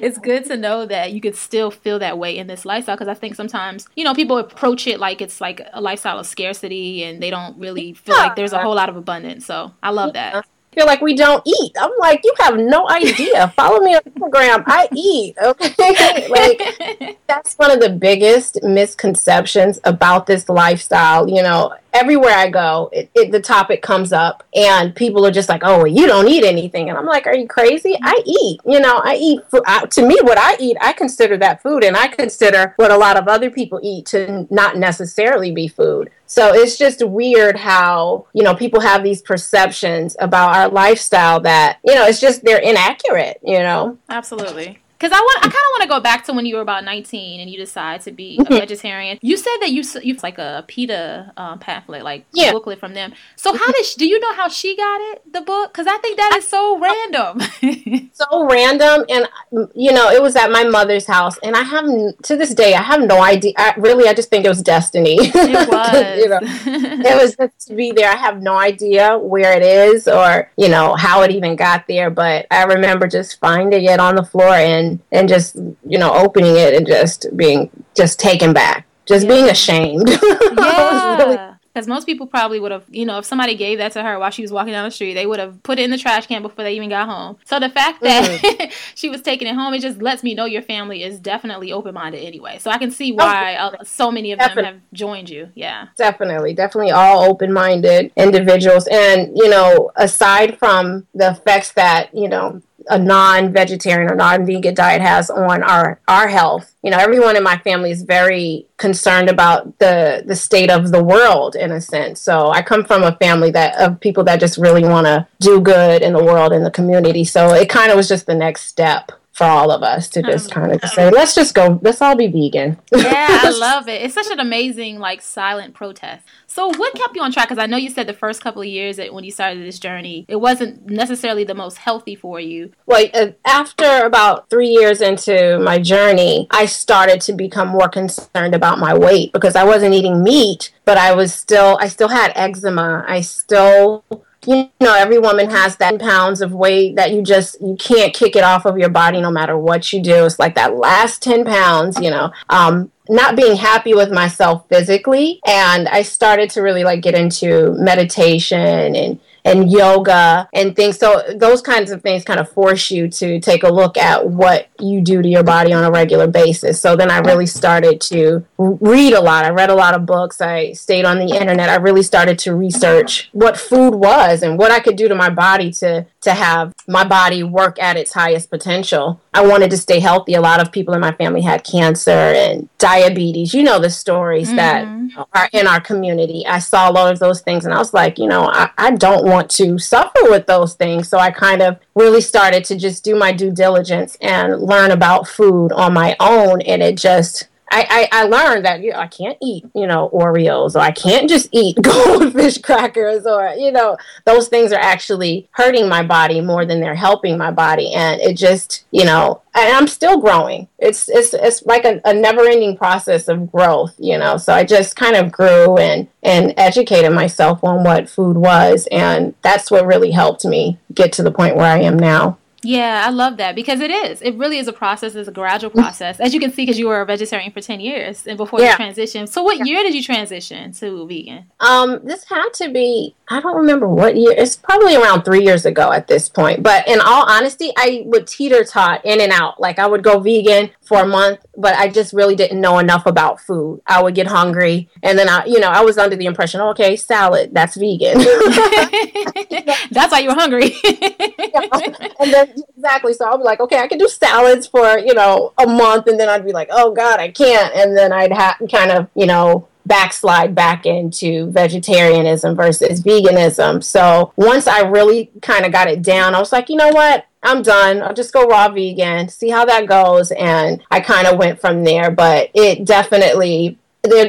it's 0.00 0.18
good 0.18 0.44
to 0.46 0.56
know 0.56 0.86
that 0.86 1.12
you 1.12 1.20
could 1.20 1.36
still 1.36 1.70
feel 1.70 1.98
that 1.98 2.18
way 2.18 2.38
in 2.38 2.46
this 2.46 2.64
lifestyle 2.64 2.96
because 2.96 3.08
I 3.08 3.14
think 3.14 3.34
sometimes 3.34 3.88
you 3.96 4.04
know 4.04 4.14
people 4.14 4.38
approach 4.38 4.86
it 4.86 5.00
like 5.00 5.20
it's 5.20 5.40
like 5.40 5.60
a 5.72 5.80
lifestyle 5.80 6.18
of 6.18 6.26
scarcity 6.26 7.02
and 7.04 7.22
they 7.22 7.30
don't 7.30 7.58
really 7.58 7.94
feel 7.94 8.16
like 8.16 8.36
there's 8.36 8.52
a 8.52 8.62
whole 8.62 8.74
lot 8.74 8.88
of 8.88 8.96
abundance. 8.96 9.44
So 9.44 9.74
I 9.82 9.90
love 9.90 10.12
that 10.14 10.46
feel 10.76 10.86
like 10.86 11.00
we 11.00 11.14
don't 11.14 11.42
eat. 11.46 11.72
I'm 11.80 11.90
like, 11.98 12.20
you 12.22 12.34
have 12.40 12.58
no 12.58 12.88
idea. 12.90 13.48
Follow 13.56 13.80
me 13.80 13.94
on 13.94 14.02
Instagram. 14.02 14.62
I 14.66 14.88
eat. 14.92 15.34
Okay. 15.42 16.28
like 16.28 17.18
that's 17.26 17.54
one 17.54 17.70
of 17.70 17.80
the 17.80 17.90
biggest 17.90 18.62
misconceptions 18.62 19.80
about 19.84 20.26
this 20.26 20.48
lifestyle. 20.48 21.28
You 21.28 21.42
know, 21.42 21.74
everywhere 21.94 22.34
I 22.34 22.50
go, 22.50 22.90
it, 22.92 23.10
it, 23.14 23.32
the 23.32 23.40
topic 23.40 23.80
comes 23.80 24.12
up, 24.12 24.44
and 24.54 24.94
people 24.94 25.26
are 25.26 25.30
just 25.30 25.48
like, 25.48 25.62
"Oh, 25.64 25.78
well, 25.78 25.86
you 25.86 26.06
don't 26.06 26.28
eat 26.28 26.44
anything," 26.44 26.90
and 26.90 26.98
I'm 26.98 27.06
like, 27.06 27.26
"Are 27.26 27.34
you 27.34 27.48
crazy? 27.48 27.96
I 28.02 28.22
eat. 28.26 28.60
You 28.66 28.80
know, 28.80 29.00
I 29.02 29.16
eat. 29.16 29.40
I, 29.66 29.86
to 29.86 30.06
me, 30.06 30.18
what 30.22 30.38
I 30.38 30.56
eat, 30.60 30.76
I 30.80 30.92
consider 30.92 31.36
that 31.38 31.62
food, 31.62 31.84
and 31.84 31.96
I 31.96 32.08
consider 32.08 32.74
what 32.76 32.90
a 32.90 32.96
lot 32.96 33.16
of 33.16 33.28
other 33.28 33.50
people 33.50 33.80
eat 33.82 34.06
to 34.06 34.46
not 34.50 34.76
necessarily 34.76 35.52
be 35.52 35.68
food. 35.68 36.10
So 36.26 36.52
it's 36.52 36.76
just 36.76 37.06
weird 37.06 37.56
how 37.56 38.26
you 38.32 38.42
know 38.42 38.54
people 38.54 38.80
have 38.80 39.02
these 39.04 39.22
perceptions 39.22 40.16
about 40.18 40.54
our 40.56 40.68
lifestyle 40.68 41.40
that 41.40 41.78
you 41.84 41.94
know 41.94 42.04
it's 42.04 42.20
just 42.20 42.44
they're 42.44 42.58
inaccurate. 42.58 43.40
You 43.42 43.60
know, 43.60 43.98
absolutely. 44.08 44.80
Because 44.98 45.12
I 45.12 45.20
want, 45.20 45.38
I 45.40 45.42
kind 45.42 45.52
of 45.52 45.70
want 45.72 45.82
to 45.82 45.88
go 45.88 46.00
back 46.00 46.24
to 46.24 46.32
when 46.32 46.46
you 46.46 46.56
were 46.56 46.62
about 46.62 46.84
19 46.84 47.40
and 47.40 47.50
you 47.50 47.58
decide 47.58 48.00
to 48.02 48.12
be 48.12 48.36
a 48.38 48.44
mm-hmm. 48.44 48.54
vegetarian. 48.54 49.18
You 49.20 49.36
said 49.36 49.56
that 49.60 49.70
you 49.70 49.82
you 50.02 50.16
like 50.22 50.38
a 50.38 50.64
PETA 50.66 51.32
um, 51.36 51.58
pamphlet, 51.58 52.02
like 52.02 52.24
yeah. 52.32 52.52
booklet 52.52 52.80
from 52.80 52.94
them. 52.94 53.12
So 53.36 53.54
how 53.54 53.72
did 53.72 53.84
she, 53.84 53.96
do 53.98 54.06
you 54.06 54.18
know 54.18 54.32
how 54.32 54.48
she 54.48 54.74
got 54.74 55.00
it, 55.12 55.32
the 55.32 55.42
book? 55.42 55.72
Because 55.72 55.86
I 55.86 55.98
think 55.98 56.16
that 56.16 56.34
is 56.36 56.48
so 56.48 56.78
random. 56.78 58.10
so 58.12 58.46
random, 58.48 59.04
and 59.10 59.28
you 59.74 59.92
know, 59.92 60.08
it 60.10 60.22
was 60.22 60.34
at 60.34 60.50
my 60.50 60.64
mother's 60.64 61.06
house, 61.06 61.36
and 61.42 61.54
I 61.54 61.62
have 61.62 61.84
to 62.22 62.36
this 62.36 62.54
day 62.54 62.74
I 62.74 62.82
have 62.82 63.02
no 63.02 63.22
idea. 63.22 63.52
I, 63.58 63.74
really, 63.76 64.08
I 64.08 64.14
just 64.14 64.30
think 64.30 64.46
it 64.46 64.48
was 64.48 64.62
destiny. 64.62 65.16
It 65.20 65.34
was. 65.68 66.18
you 66.18 66.28
know, 66.28 66.40
it 66.42 67.16
was 67.22 67.36
just 67.36 67.68
to 67.68 67.74
be 67.74 67.92
there. 67.92 68.10
I 68.10 68.16
have 68.16 68.40
no 68.40 68.56
idea 68.56 69.18
where 69.18 69.54
it 69.54 69.62
is 69.62 70.08
or 70.08 70.50
you 70.56 70.68
know 70.68 70.94
how 70.94 71.22
it 71.22 71.30
even 71.30 71.54
got 71.56 71.86
there, 71.86 72.08
but 72.08 72.46
I 72.50 72.64
remember 72.64 73.06
just 73.06 73.38
finding 73.40 73.84
it 73.84 74.00
on 74.00 74.14
the 74.14 74.24
floor 74.24 74.54
and 74.54 74.85
and 74.86 75.00
and 75.12 75.28
just 75.28 75.56
you 75.86 75.98
know 75.98 76.12
opening 76.12 76.56
it 76.56 76.74
and 76.74 76.86
just 76.86 77.26
being 77.36 77.70
just 77.94 78.18
taken 78.18 78.52
back 78.52 78.86
just 79.06 79.26
yeah. 79.26 79.32
being 79.32 79.48
ashamed 79.48 80.08
yeah 80.58 81.16
really- 81.16 81.56
because 81.76 81.86
most 81.86 82.06
people 82.06 82.26
probably 82.26 82.58
would 82.58 82.72
have, 82.72 82.84
you 82.88 83.04
know, 83.04 83.18
if 83.18 83.26
somebody 83.26 83.54
gave 83.54 83.76
that 83.76 83.92
to 83.92 84.02
her 84.02 84.18
while 84.18 84.30
she 84.30 84.40
was 84.40 84.50
walking 84.50 84.72
down 84.72 84.86
the 84.86 84.90
street, 84.90 85.12
they 85.12 85.26
would 85.26 85.38
have 85.38 85.62
put 85.62 85.78
it 85.78 85.82
in 85.82 85.90
the 85.90 85.98
trash 85.98 86.26
can 86.26 86.40
before 86.40 86.64
they 86.64 86.74
even 86.74 86.88
got 86.88 87.06
home. 87.06 87.36
So 87.44 87.60
the 87.60 87.68
fact 87.68 88.00
that 88.00 88.40
mm-hmm. 88.40 88.70
she 88.94 89.10
was 89.10 89.20
taking 89.20 89.46
it 89.46 89.54
home, 89.54 89.74
it 89.74 89.80
just 89.80 90.00
lets 90.00 90.22
me 90.22 90.32
know 90.32 90.46
your 90.46 90.62
family 90.62 91.02
is 91.02 91.20
definitely 91.20 91.74
open 91.74 91.92
minded 91.92 92.24
anyway. 92.24 92.56
So 92.60 92.70
I 92.70 92.78
can 92.78 92.90
see 92.90 93.12
why 93.12 93.56
uh, 93.56 93.84
so 93.84 94.10
many 94.10 94.32
of 94.32 94.38
definitely. 94.38 94.62
them 94.62 94.72
have 94.72 94.82
joined 94.94 95.28
you. 95.28 95.50
Yeah. 95.54 95.88
Definitely. 95.98 96.54
Definitely 96.54 96.92
all 96.92 97.30
open 97.30 97.52
minded 97.52 98.10
individuals. 98.16 98.86
And, 98.86 99.36
you 99.36 99.50
know, 99.50 99.92
aside 99.96 100.58
from 100.58 101.06
the 101.14 101.32
effects 101.32 101.72
that, 101.72 102.08
you 102.14 102.30
know, 102.30 102.62
a 102.88 102.98
non-vegetarian 102.98 104.10
or 104.10 104.14
non-vegan 104.14 104.74
diet 104.74 105.00
has 105.00 105.30
on 105.30 105.62
our 105.62 106.00
our 106.08 106.28
health. 106.28 106.74
You 106.82 106.90
know, 106.90 106.98
everyone 106.98 107.36
in 107.36 107.42
my 107.42 107.58
family 107.58 107.90
is 107.90 108.02
very 108.02 108.66
concerned 108.76 109.28
about 109.28 109.78
the 109.78 110.22
the 110.26 110.36
state 110.36 110.70
of 110.70 110.90
the 110.90 111.02
world 111.02 111.56
in 111.56 111.72
a 111.72 111.80
sense. 111.80 112.20
So 112.20 112.50
I 112.50 112.62
come 112.62 112.84
from 112.84 113.02
a 113.02 113.16
family 113.16 113.50
that 113.52 113.76
of 113.76 114.00
people 114.00 114.24
that 114.24 114.40
just 114.40 114.58
really 114.58 114.84
want 114.84 115.06
to 115.06 115.26
do 115.40 115.60
good 115.60 116.02
in 116.02 116.12
the 116.12 116.24
world 116.24 116.52
in 116.52 116.62
the 116.62 116.70
community. 116.70 117.24
So 117.24 117.54
it 117.54 117.68
kind 117.68 117.90
of 117.90 117.96
was 117.96 118.08
just 118.08 118.26
the 118.26 118.34
next 118.34 118.62
step 118.62 119.12
for 119.36 119.44
all 119.44 119.70
of 119.70 119.82
us 119.82 120.08
to 120.08 120.22
just 120.22 120.50
kind 120.50 120.72
of 120.72 120.80
say, 120.88 121.10
let's 121.10 121.34
just 121.34 121.54
go, 121.54 121.78
let's 121.82 122.00
all 122.00 122.16
be 122.16 122.26
vegan. 122.26 122.78
yeah, 122.90 123.26
I 123.42 123.50
love 123.58 123.86
it. 123.86 124.00
It's 124.00 124.14
such 124.14 124.30
an 124.30 124.40
amazing, 124.40 124.98
like, 124.98 125.20
silent 125.20 125.74
protest. 125.74 126.24
So, 126.46 126.68
what 126.68 126.94
kept 126.94 127.14
you 127.14 127.20
on 127.20 127.32
track? 127.32 127.48
Because 127.48 127.62
I 127.62 127.66
know 127.66 127.76
you 127.76 127.90
said 127.90 128.06
the 128.06 128.14
first 128.14 128.40
couple 128.40 128.62
of 128.62 128.68
years 128.68 128.96
that 128.96 129.12
when 129.12 129.24
you 129.24 129.30
started 129.30 129.62
this 129.62 129.78
journey, 129.78 130.24
it 130.26 130.36
wasn't 130.36 130.86
necessarily 130.86 131.44
the 131.44 131.54
most 131.54 131.76
healthy 131.76 132.14
for 132.14 132.40
you. 132.40 132.72
Well, 132.86 133.04
uh, 133.12 133.32
after 133.44 134.06
about 134.06 134.48
three 134.48 134.70
years 134.70 135.02
into 135.02 135.58
my 135.58 135.80
journey, 135.80 136.46
I 136.50 136.64
started 136.64 137.20
to 137.22 137.34
become 137.34 137.68
more 137.68 137.90
concerned 137.90 138.54
about 138.54 138.78
my 138.78 138.96
weight 138.96 139.34
because 139.34 139.54
I 139.54 139.64
wasn't 139.64 139.92
eating 139.92 140.22
meat, 140.22 140.72
but 140.86 140.96
I 140.96 141.12
was 141.12 141.34
still, 141.34 141.76
I 141.78 141.88
still 141.88 142.08
had 142.08 142.32
eczema. 142.34 143.04
I 143.06 143.20
still 143.20 144.02
you 144.46 144.70
know 144.80 144.94
every 144.94 145.18
woman 145.18 145.50
has 145.50 145.76
that 145.76 145.98
pounds 145.98 146.40
of 146.40 146.52
weight 146.52 146.96
that 146.96 147.12
you 147.12 147.22
just 147.22 147.60
you 147.60 147.76
can't 147.78 148.14
kick 148.14 148.36
it 148.36 148.44
off 148.44 148.64
of 148.64 148.78
your 148.78 148.88
body 148.88 149.20
no 149.20 149.30
matter 149.30 149.58
what 149.58 149.92
you 149.92 150.02
do. 150.02 150.24
It's 150.24 150.38
like 150.38 150.54
that 150.54 150.76
last 150.76 151.22
10 151.22 151.44
pounds 151.44 152.00
you 152.00 152.10
know. 152.10 152.32
Um, 152.48 152.90
not 153.08 153.36
being 153.36 153.56
happy 153.56 153.94
with 153.94 154.10
myself 154.10 154.68
physically 154.68 155.38
and 155.46 155.88
i 155.88 156.02
started 156.02 156.50
to 156.50 156.60
really 156.60 156.82
like 156.82 157.00
get 157.00 157.14
into 157.14 157.72
meditation 157.78 158.96
and 158.96 159.20
and 159.46 159.70
yoga 159.70 160.48
and 160.52 160.74
things. 160.74 160.98
So 160.98 161.22
those 161.36 161.62
kinds 161.62 161.92
of 161.92 162.02
things 162.02 162.24
kind 162.24 162.40
of 162.40 162.50
force 162.50 162.90
you 162.90 163.08
to 163.08 163.40
take 163.40 163.62
a 163.62 163.68
look 163.68 163.96
at 163.96 164.28
what 164.28 164.68
you 164.80 165.00
do 165.00 165.22
to 165.22 165.28
your 165.28 165.44
body 165.44 165.72
on 165.72 165.84
a 165.84 165.90
regular 165.90 166.26
basis. 166.26 166.80
So 166.80 166.96
then 166.96 167.10
I 167.10 167.18
really 167.18 167.46
started 167.46 168.00
to 168.02 168.44
read 168.58 169.12
a 169.12 169.20
lot. 169.20 169.44
I 169.44 169.50
read 169.50 169.70
a 169.70 169.74
lot 169.74 169.94
of 169.94 170.04
books. 170.04 170.40
I 170.40 170.72
stayed 170.72 171.04
on 171.04 171.18
the 171.18 171.36
internet. 171.36 171.68
I 171.68 171.76
really 171.76 172.02
started 172.02 172.38
to 172.40 172.54
research 172.54 173.30
what 173.32 173.56
food 173.56 173.94
was 173.94 174.42
and 174.42 174.58
what 174.58 174.72
I 174.72 174.80
could 174.80 174.96
do 174.96 175.06
to 175.08 175.14
my 175.14 175.30
body 175.30 175.70
to 175.74 176.06
to 176.26 176.34
have 176.34 176.74
my 176.88 177.04
body 177.04 177.44
work 177.44 177.80
at 177.80 177.96
its 177.96 178.12
highest 178.12 178.50
potential. 178.50 179.20
I 179.32 179.46
wanted 179.46 179.70
to 179.70 179.76
stay 179.76 180.00
healthy. 180.00 180.34
A 180.34 180.40
lot 180.40 180.60
of 180.60 180.72
people 180.72 180.92
in 180.92 181.00
my 181.00 181.12
family 181.12 181.40
had 181.40 181.62
cancer 181.62 182.10
and 182.10 182.68
diabetes. 182.78 183.54
You 183.54 183.62
know 183.62 183.78
the 183.78 183.90
stories 183.90 184.48
mm-hmm. 184.48 184.56
that 184.56 185.26
are 185.32 185.48
in 185.52 185.68
our 185.68 185.80
community. 185.80 186.44
I 186.44 186.58
saw 186.58 186.90
a 186.90 186.92
lot 186.92 187.12
of 187.12 187.20
those 187.20 187.42
things 187.42 187.64
and 187.64 187.72
I 187.72 187.78
was 187.78 187.94
like, 187.94 188.18
you 188.18 188.26
know, 188.26 188.48
I, 188.48 188.70
I 188.76 188.90
don't 188.90 189.24
want 189.24 189.48
to 189.52 189.78
suffer 189.78 190.20
with 190.24 190.46
those 190.46 190.74
things. 190.74 191.08
So 191.08 191.18
I 191.18 191.30
kind 191.30 191.62
of 191.62 191.78
really 191.94 192.20
started 192.20 192.64
to 192.64 192.76
just 192.76 193.04
do 193.04 193.14
my 193.14 193.30
due 193.30 193.52
diligence 193.52 194.16
and 194.20 194.60
learn 194.60 194.90
about 194.90 195.28
food 195.28 195.70
on 195.72 195.94
my 195.94 196.16
own. 196.18 196.60
And 196.62 196.82
it 196.82 196.96
just 196.96 197.46
I, 197.70 198.08
I, 198.12 198.22
I, 198.22 198.24
learned 198.24 198.64
that 198.64 198.80
you 198.80 198.92
know, 198.92 198.98
I 198.98 199.08
can't 199.08 199.36
eat, 199.42 199.64
you 199.74 199.86
know, 199.86 200.08
Oreos 200.12 200.76
or 200.76 200.78
I 200.78 200.92
can't 200.92 201.28
just 201.28 201.48
eat 201.50 201.76
goldfish 201.82 202.58
crackers 202.58 203.26
or, 203.26 203.54
you 203.56 203.72
know, 203.72 203.96
those 204.24 204.48
things 204.48 204.72
are 204.72 204.80
actually 204.80 205.48
hurting 205.50 205.88
my 205.88 206.02
body 206.04 206.40
more 206.40 206.64
than 206.64 206.80
they're 206.80 206.94
helping 206.94 207.36
my 207.36 207.50
body. 207.50 207.92
And 207.92 208.20
it 208.20 208.34
just, 208.34 208.84
you 208.92 209.04
know, 209.04 209.42
and 209.54 209.76
I'm 209.76 209.88
still 209.88 210.20
growing. 210.20 210.68
It's, 210.78 211.08
it's, 211.08 211.34
it's 211.34 211.64
like 211.66 211.84
a, 211.84 212.00
a 212.04 212.14
never 212.14 212.42
ending 212.42 212.76
process 212.76 213.26
of 213.26 213.50
growth, 213.50 213.94
you 213.98 214.16
know, 214.16 214.36
so 214.36 214.52
I 214.54 214.64
just 214.64 214.94
kind 214.94 215.16
of 215.16 215.32
grew 215.32 215.76
and, 215.76 216.06
and 216.22 216.54
educated 216.56 217.12
myself 217.12 217.64
on 217.64 217.82
what 217.82 218.08
food 218.08 218.36
was. 218.36 218.86
And 218.92 219.34
that's 219.42 219.70
what 219.70 219.86
really 219.86 220.12
helped 220.12 220.44
me 220.44 220.78
get 220.94 221.12
to 221.14 221.22
the 221.22 221.32
point 221.32 221.56
where 221.56 221.66
I 221.66 221.80
am 221.80 221.98
now. 221.98 222.38
Yeah, 222.66 223.04
I 223.06 223.10
love 223.10 223.36
that 223.36 223.54
because 223.54 223.78
it 223.80 223.92
is. 223.92 224.20
It 224.22 224.34
really 224.34 224.58
is 224.58 224.66
a 224.66 224.72
process. 224.72 225.14
It's 225.14 225.28
a 225.28 225.32
gradual 225.32 225.70
process, 225.70 226.18
as 226.18 226.34
you 226.34 226.40
can 226.40 226.50
see, 226.50 226.62
because 226.62 226.78
you 226.78 226.88
were 226.88 227.00
a 227.00 227.06
vegetarian 227.06 227.52
for 227.52 227.60
ten 227.60 227.78
years 227.78 228.26
and 228.26 228.36
before 228.36 228.60
yeah. 228.60 228.72
you 228.72 228.84
transitioned. 228.84 229.28
So, 229.28 229.44
what 229.44 229.64
year 229.64 229.82
did 229.84 229.94
you 229.94 230.02
transition 230.02 230.72
to 230.72 231.06
vegan? 231.06 231.44
Um, 231.60 232.00
this 232.02 232.24
had 232.24 232.48
to 232.54 232.68
be. 232.68 233.14
I 233.28 233.40
don't 233.40 233.56
remember 233.56 233.88
what 233.88 234.16
year. 234.16 234.34
It's 234.36 234.56
probably 234.56 234.96
around 234.96 235.22
three 235.22 235.44
years 235.44 235.64
ago 235.64 235.92
at 235.92 236.08
this 236.08 236.28
point. 236.28 236.64
But 236.64 236.88
in 236.88 237.00
all 237.00 237.24
honesty, 237.28 237.72
I 237.76 238.02
would 238.06 238.26
teeter 238.26 238.64
tot 238.64 239.04
in 239.04 239.20
and 239.20 239.32
out. 239.32 239.60
Like 239.60 239.78
I 239.78 239.86
would 239.86 240.02
go 240.02 240.18
vegan 240.18 240.70
for 240.86 241.00
a 241.00 241.06
month, 241.06 241.44
but 241.56 241.74
I 241.74 241.88
just 241.88 242.12
really 242.12 242.36
didn't 242.36 242.60
know 242.60 242.78
enough 242.78 243.06
about 243.06 243.40
food. 243.40 243.80
I 243.86 244.02
would 244.02 244.14
get 244.14 244.26
hungry, 244.26 244.88
and 245.02 245.18
then 245.18 245.28
I, 245.28 245.44
you 245.46 245.58
know, 245.58 245.68
I 245.68 245.82
was 245.82 245.98
under 245.98 246.16
the 246.16 246.26
impression, 246.26 246.60
okay, 246.60 246.96
salad, 246.96 247.50
that's 247.52 247.76
vegan. 247.76 248.18
that's 249.90 250.12
why 250.12 250.20
you 250.20 250.28
were 250.28 250.34
hungry. 250.34 250.76
yeah. 250.84 252.08
And 252.20 252.32
then 252.32 252.54
exactly, 252.76 253.12
so 253.12 253.26
I'll 253.26 253.38
be 253.38 253.44
like, 253.44 253.60
okay, 253.60 253.78
I 253.78 253.88
can 253.88 253.98
do 253.98 254.08
salads 254.08 254.66
for 254.66 254.98
you 254.98 255.14
know 255.14 255.52
a 255.58 255.66
month, 255.66 256.06
and 256.06 256.18
then 256.18 256.28
I'd 256.28 256.44
be 256.44 256.52
like, 256.52 256.68
oh 256.70 256.92
God, 256.92 257.20
I 257.20 257.30
can't, 257.30 257.74
and 257.74 257.96
then 257.96 258.12
I'd 258.12 258.32
have 258.32 258.56
kind 258.70 258.90
of 258.90 259.08
you 259.14 259.26
know 259.26 259.68
backslide 259.86 260.54
back 260.54 260.84
into 260.84 261.50
vegetarianism 261.50 262.56
versus 262.56 263.02
veganism. 263.02 263.82
So 263.82 264.32
once 264.36 264.66
I 264.66 264.80
really 264.80 265.30
kind 265.42 265.64
of 265.64 265.72
got 265.72 265.88
it 265.88 266.02
down, 266.02 266.34
I 266.34 266.40
was 266.40 266.52
like, 266.52 266.68
you 266.68 266.76
know 266.76 266.90
what? 266.90 267.26
I'm 267.46 267.62
done. 267.62 268.02
I'll 268.02 268.14
just 268.14 268.32
go 268.32 268.46
raw 268.46 268.68
vegan, 268.68 269.28
see 269.28 269.48
how 269.48 269.64
that 269.64 269.86
goes. 269.86 270.32
And 270.32 270.82
I 270.90 271.00
kind 271.00 271.26
of 271.26 271.38
went 271.38 271.60
from 271.60 271.84
there. 271.84 272.10
But 272.10 272.50
it 272.54 272.84
definitely 272.84 273.78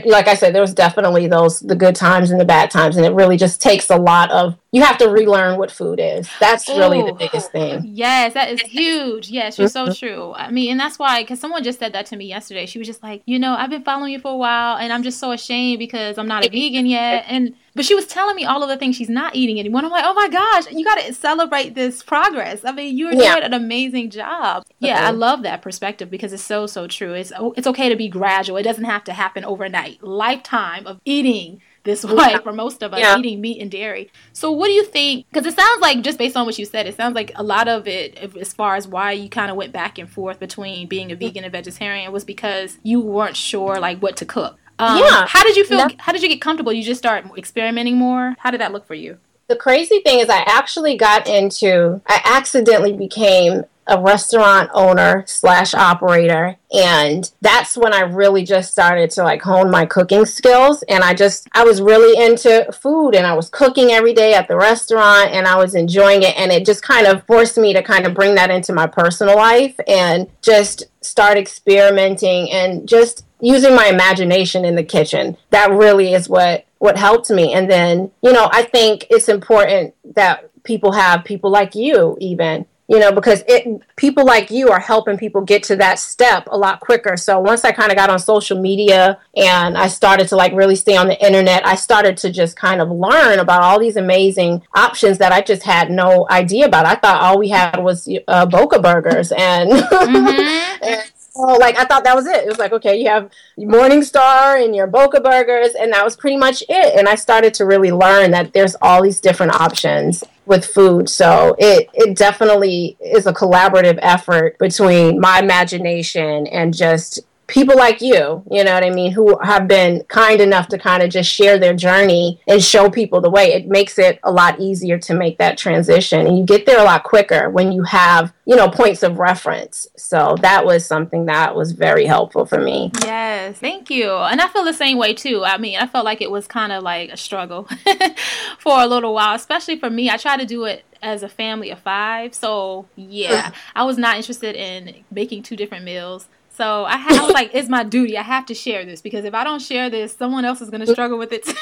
like 0.06 0.28
I 0.28 0.34
said, 0.34 0.54
there 0.54 0.62
was 0.62 0.74
definitely 0.74 1.28
those 1.28 1.60
the 1.60 1.76
good 1.76 1.96
times 1.96 2.32
and 2.32 2.40
the 2.40 2.46
bad 2.46 2.72
times, 2.72 2.98
and 2.98 3.06
it 3.06 3.14
really 3.14 3.38
just 3.38 3.62
takes 3.62 3.90
a 3.90 3.96
lot 3.96 4.32
of. 4.32 4.58
You 4.72 4.82
have 4.82 4.98
to 4.98 5.10
relearn 5.10 5.58
what 5.58 5.72
food 5.72 6.00
is. 6.02 6.30
That's 6.42 6.70
Ooh, 6.70 6.78
really 6.78 7.02
the 7.02 7.12
oh, 7.12 7.16
biggest 7.16 7.52
thing. 7.52 7.84
Yes, 7.86 8.34
that 8.34 8.50
is 8.52 8.60
huge. 8.62 9.30
Yes, 9.30 9.58
you're 9.58 9.70
so 9.70 9.86
mm-hmm. 9.86 9.94
true. 9.94 10.34
I 10.34 10.52
mean, 10.52 10.72
and 10.72 10.80
that's 10.80 11.00
why, 11.00 11.24
because 11.24 11.40
someone 11.40 11.64
just 11.64 11.80
said 11.80 11.94
that 11.94 12.06
to 12.08 12.18
me 12.18 12.26
yesterday. 12.26 12.66
She 12.66 12.78
was 12.78 12.88
just 12.88 13.02
like, 13.02 13.22
you 13.26 13.40
know, 13.40 13.56
I've 13.56 13.70
been 13.70 13.84
following 13.84 14.12
you 14.12 14.20
for 14.20 14.32
a 14.32 14.38
while, 14.38 14.78
and 14.78 14.92
I'm 14.92 15.04
just 15.04 15.20
so 15.20 15.32
ashamed 15.32 15.80
because 15.80 16.18
I'm 16.18 16.28
not 16.28 16.46
a 16.46 16.50
vegan 16.50 16.86
yet, 16.86 17.26
and 17.30 17.56
but 17.76 17.86
she 17.86 17.96
was 17.96 18.08
telling 18.08 18.36
me 18.36 18.44
all 18.44 18.64
of 18.64 18.70
the 18.70 18.76
things 18.76 18.96
she's 18.96 19.08
not 19.08 19.36
eating 19.36 19.60
anymore. 19.60 19.84
I'm 19.84 19.92
like, 19.92 20.04
oh 20.06 20.14
my 20.16 20.28
gosh, 20.28 20.72
you 20.72 20.84
got 20.84 21.00
to 21.00 21.14
celebrate 21.14 21.76
this 21.76 22.02
progress. 22.02 22.66
I 22.66 22.72
mean, 22.72 22.98
you're 22.98 23.14
yeah. 23.14 23.36
doing 23.36 23.46
an 23.46 23.54
amazing 23.54 24.10
job. 24.10 24.66
Yeah, 24.80 25.06
I 25.06 25.12
mm-hmm. 25.12 25.20
love 25.20 25.44
that 25.44 25.62
perspective 25.62 26.10
because 26.10 26.34
it's 26.34 26.44
so 26.44 26.68
so 26.68 26.88
true. 26.88 27.14
It's 27.14 27.32
oh, 27.38 27.54
it's 27.56 27.68
okay 27.68 27.88
to 27.88 27.96
be 27.96 28.10
gradual. 28.10 28.58
It 28.58 28.64
doesn't 28.64 28.84
have 28.84 29.04
to 29.06 29.14
happen 29.14 29.46
overnight. 29.46 30.04
Lifetime 30.04 30.88
of 30.88 31.00
eating 31.06 31.62
this 31.84 32.04
way 32.04 32.38
for 32.44 32.54
most 32.54 32.84
of 32.84 32.94
us 32.94 33.00
yeah. 33.00 33.18
eating 33.18 33.42
meat 33.42 33.62
and 33.62 33.72
dairy. 33.72 34.12
So 34.34 34.52
what 34.52 34.68
do 34.68 34.74
you 34.74 34.86
think? 34.86 35.26
Because 35.30 35.46
it 35.46 35.56
sounds 35.56 35.82
like 35.82 36.02
just 36.02 36.18
based 36.18 36.36
on 36.36 36.46
what 36.46 36.58
you 36.60 36.66
said, 36.66 36.88
it 36.88 36.96
sounds 36.96 37.16
like 37.16 37.32
a 37.36 37.44
lot 37.44 37.68
of 37.68 37.88
it, 37.88 38.18
as 38.38 38.54
far 38.54 38.76
as 38.76 38.88
why 38.88 39.12
you 39.14 39.30
kind 39.30 39.50
of 39.50 39.58
went 39.58 39.74
back 39.74 39.98
and 39.98 40.10
forth 40.10 40.40
between 40.40 40.88
being 40.88 41.12
a 41.12 41.16
vegan 41.16 41.44
and 41.44 41.52
vegetarian, 41.52 42.12
was 42.12 42.24
because 42.24 42.78
you 42.84 43.00
weren't 43.00 43.38
sure 43.38 43.80
like 43.80 44.00
what 44.00 44.18
to 44.18 44.26
cook. 44.26 44.58
Um, 44.80 45.00
yeah. 45.00 45.26
How 45.28 45.44
did 45.44 45.56
you 45.56 45.66
feel? 45.66 45.88
how 45.98 46.12
did 46.12 46.22
you 46.22 46.30
get 46.30 46.42
comfortable? 46.42 46.72
You 46.72 46.84
just 46.84 47.00
start 47.00 47.26
experimenting 47.38 47.98
more. 47.98 48.36
How 48.40 48.52
did 48.52 48.62
that 48.62 48.72
look 48.72 48.86
for 48.86 48.94
you? 48.94 49.18
The 49.48 49.56
crazy 49.56 50.02
thing 50.02 50.20
is, 50.20 50.30
I 50.30 50.44
actually 50.46 50.98
got 50.98 51.28
into. 51.28 52.02
I 52.06 52.22
accidentally 52.26 52.94
became 52.94 53.64
a 53.88 54.02
restaurant 54.02 54.70
owner 54.74 55.24
slash 55.28 55.74
operator 55.74 56.56
and 56.74 57.32
that's 57.42 57.78
when 57.78 57.94
i 57.94 58.02
really 58.02 58.44
just 58.44 58.72
started 58.72 59.10
to 59.10 59.24
like 59.24 59.42
hone 59.42 59.72
my 59.72 59.86
cooking 59.86 60.26
skills 60.26 60.84
and 60.90 61.04
i 61.04 61.14
just 61.14 61.48
i 61.54 61.64
was 61.64 61.82
really 61.82 62.22
into 62.26 62.70
food 62.72 63.16
and 63.16 63.26
i 63.26 63.34
was 63.34 63.50
cooking 63.50 63.92
every 63.92 64.14
day 64.14 64.34
at 64.34 64.48
the 64.48 64.56
restaurant 64.56 65.32
and 65.32 65.48
i 65.48 65.56
was 65.56 65.76
enjoying 65.76 66.24
it 66.24 66.38
and 66.38 66.52
it 66.52 66.66
just 66.66 66.84
kind 66.84 67.08
of 67.08 67.26
forced 67.26 67.58
me 67.58 67.74
to 67.74 67.82
kind 67.82 68.06
of 68.06 68.14
bring 68.14 68.36
that 68.36 68.50
into 68.50 68.74
my 68.74 68.86
personal 68.86 69.36
life 69.36 69.80
and 69.88 70.30
just 70.42 70.86
start 71.02 71.38
experimenting 71.38 72.52
and 72.52 72.88
just 72.88 73.26
using 73.42 73.76
my 73.76 73.88
imagination 73.88 74.66
in 74.66 74.76
the 74.76 74.84
kitchen. 74.84 75.38
That 75.52 75.72
really 75.72 76.14
is 76.14 76.30
what 76.30 76.66
what 76.80 76.98
helped 76.98 77.30
me. 77.32 77.54
And 77.54 77.70
then, 77.70 78.12
you 78.22 78.32
know, 78.32 78.50
I 78.52 78.64
think 78.64 79.08
it's 79.10 79.30
important 79.30 79.96
that 80.16 80.50
people 80.64 80.92
have 80.92 81.24
people 81.24 81.50
like 81.50 81.74
you 81.74 82.18
even 82.20 82.66
you 82.88 83.00
know 83.00 83.12
because 83.12 83.44
it 83.48 83.68
people 83.96 84.26
like 84.26 84.50
you 84.50 84.70
are 84.70 84.80
helping 84.80 85.18
people 85.18 85.42
get 85.42 85.64
to 85.64 85.76
that 85.76 86.00
step 86.00 86.48
a 86.50 86.58
lot 86.58 86.80
quicker 86.80 87.18
so 87.18 87.40
once 87.40 87.66
i 87.66 87.72
kind 87.72 87.92
of 87.92 87.98
got 87.98 88.10
on 88.10 88.18
social 88.20 88.60
media 88.60 89.20
and 89.36 89.78
i 89.78 89.88
started 89.88 90.28
to 90.28 90.36
like 90.36 90.54
really 90.54 90.76
stay 90.76 90.96
on 90.96 91.08
the 91.08 91.26
internet 91.26 91.66
i 91.66 91.76
started 91.76 92.16
to 92.18 92.32
just 92.32 92.56
kind 92.56 92.82
of 92.82 92.90
learn 92.90 93.40
about 93.40 93.62
all 93.62 93.80
these 93.80 93.98
amazing 93.98 94.62
options 94.76 95.18
that 95.18 95.32
i 95.32 95.42
just 95.42 95.64
had 95.64 95.92
no 95.92 96.26
idea 96.30 96.66
about 96.66 96.86
i 96.86 96.96
thought 96.96 97.22
all 97.22 97.38
we 97.38 97.50
had 97.50 97.78
was 97.84 98.10
uh, 98.28 98.46
boca 98.46 98.80
burgers 98.80 99.32
and, 99.34 99.72
mm-hmm. 99.72 100.84
and 100.84 101.12
Oh, 101.40 101.58
like 101.60 101.78
I 101.78 101.86
thought 101.86 102.04
that 102.04 102.16
was 102.16 102.26
it. 102.26 102.44
It 102.44 102.48
was 102.48 102.58
like, 102.58 102.72
okay, 102.74 103.00
you 103.00 103.08
have 103.10 103.30
Morningstar 103.60 104.64
and 104.64 104.76
your 104.76 104.88
Boca 104.88 105.22
Burgers, 105.22 105.76
and 105.76 105.94
that 105.94 106.04
was 106.04 106.16
pretty 106.16 106.38
much 106.38 106.64
it. 106.68 106.98
And 106.98 107.08
I 107.08 107.16
started 107.16 107.54
to 107.56 107.66
really 107.66 107.92
learn 107.92 108.32
that 108.32 108.54
there's 108.54 108.76
all 108.82 109.04
these 109.04 109.22
different 109.22 109.54
options 109.54 110.24
with 110.48 110.66
food. 110.66 111.10
So 111.10 111.56
it 111.60 111.90
it 111.94 112.18
definitely 112.18 112.98
is 113.02 113.28
a 113.28 113.34
collaborative 113.34 114.00
effort 114.02 114.58
between 114.58 115.20
my 115.20 115.40
imagination 115.40 116.48
and 116.48 116.76
just 116.76 117.20
people 117.48 117.78
like 117.78 118.02
you, 118.02 118.44
you 118.52 118.64
know 118.64 118.74
what 118.74 118.84
I 118.84 118.90
mean, 118.90 119.12
who 119.12 119.38
have 119.40 119.68
been 119.68 120.04
kind 120.06 120.42
enough 120.42 120.68
to 120.70 120.78
kind 120.78 121.02
of 121.02 121.10
just 121.10 121.32
share 121.32 121.58
their 121.58 121.74
journey 121.74 122.42
and 122.48 122.62
show 122.62 122.90
people 122.90 123.22
the 123.22 123.30
way. 123.30 123.54
It 123.54 123.68
makes 123.68 123.98
it 123.98 124.20
a 124.24 124.32
lot 124.32 124.60
easier 124.60 124.98
to 125.00 125.14
make 125.14 125.38
that 125.38 125.58
transition. 125.58 126.28
And 126.28 126.38
you 126.38 126.46
get 126.46 126.66
there 126.66 126.80
a 126.80 126.84
lot 126.84 127.04
quicker 127.04 127.50
when 127.50 127.72
you 127.72 127.84
have, 127.84 128.34
you 128.46 128.56
know, 128.56 128.70
points 128.70 129.02
of 129.02 129.18
reference. 129.18 129.88
So 129.96 130.36
that 130.42 130.66
was 130.66 130.86
something 130.86 131.26
that 131.26 131.56
was 131.56 131.72
very 131.72 132.06
helpful 132.06 132.46
for 132.46 132.60
me. 132.60 132.92
Yes, 133.04 133.58
thank 133.58 133.90
you. 133.90 134.12
And 134.12 134.42
I 134.42 134.50
feel 134.50 134.66
the 134.66 134.74
same 134.74 134.98
way 134.98 135.14
too. 135.14 135.46
I 135.46 135.58
mean, 135.58 135.78
I 135.80 135.88
felt 135.88 136.04
like 136.04 136.22
it 136.22 136.32
was 136.32 136.48
kind 136.48 136.74
of 136.74 136.84
like 136.84 137.12
a 137.12 137.18
struggle 137.18 137.68
for 138.60 138.82
a 138.82 138.88
little 138.88 139.14
while, 139.14 139.36
especially 139.36 139.80
for 139.80 139.90
me. 139.90 140.10
I 140.10 140.18
try 140.18 140.36
to 140.36 140.46
do 140.46 140.66
it 140.66 140.84
as 141.02 141.24
a 141.24 141.30
family 141.30 141.70
of 141.70 141.80
five. 141.80 142.34
So 142.34 142.88
yeah, 142.96 143.52
I 143.76 143.84
was 143.84 143.98
not 143.98 144.18
interested 144.18 144.56
in 144.56 145.04
making 145.12 145.44
two 145.44 145.56
different 145.56 145.86
meals. 145.86 146.28
So 146.58 146.86
I, 146.86 146.98
ha- 146.98 147.20
I 147.22 147.24
was 147.24 147.34
like, 147.36 147.52
it's 147.54 147.70
my 147.70 147.84
duty. 147.84 148.18
I 148.18 148.24
have 148.24 148.48
to 148.48 148.56
share 148.56 148.84
this 148.84 149.00
because 149.00 149.26
if 149.26 149.36
I 149.36 149.44
don't 149.44 149.62
share 149.62 149.92
this, 149.92 150.14
someone 150.18 150.44
else 150.44 150.60
is 150.60 150.72
going 150.72 150.82
to 150.86 150.92
struggle 150.92 151.20
with 151.20 151.32
it 151.32 151.46
too. 151.46 151.54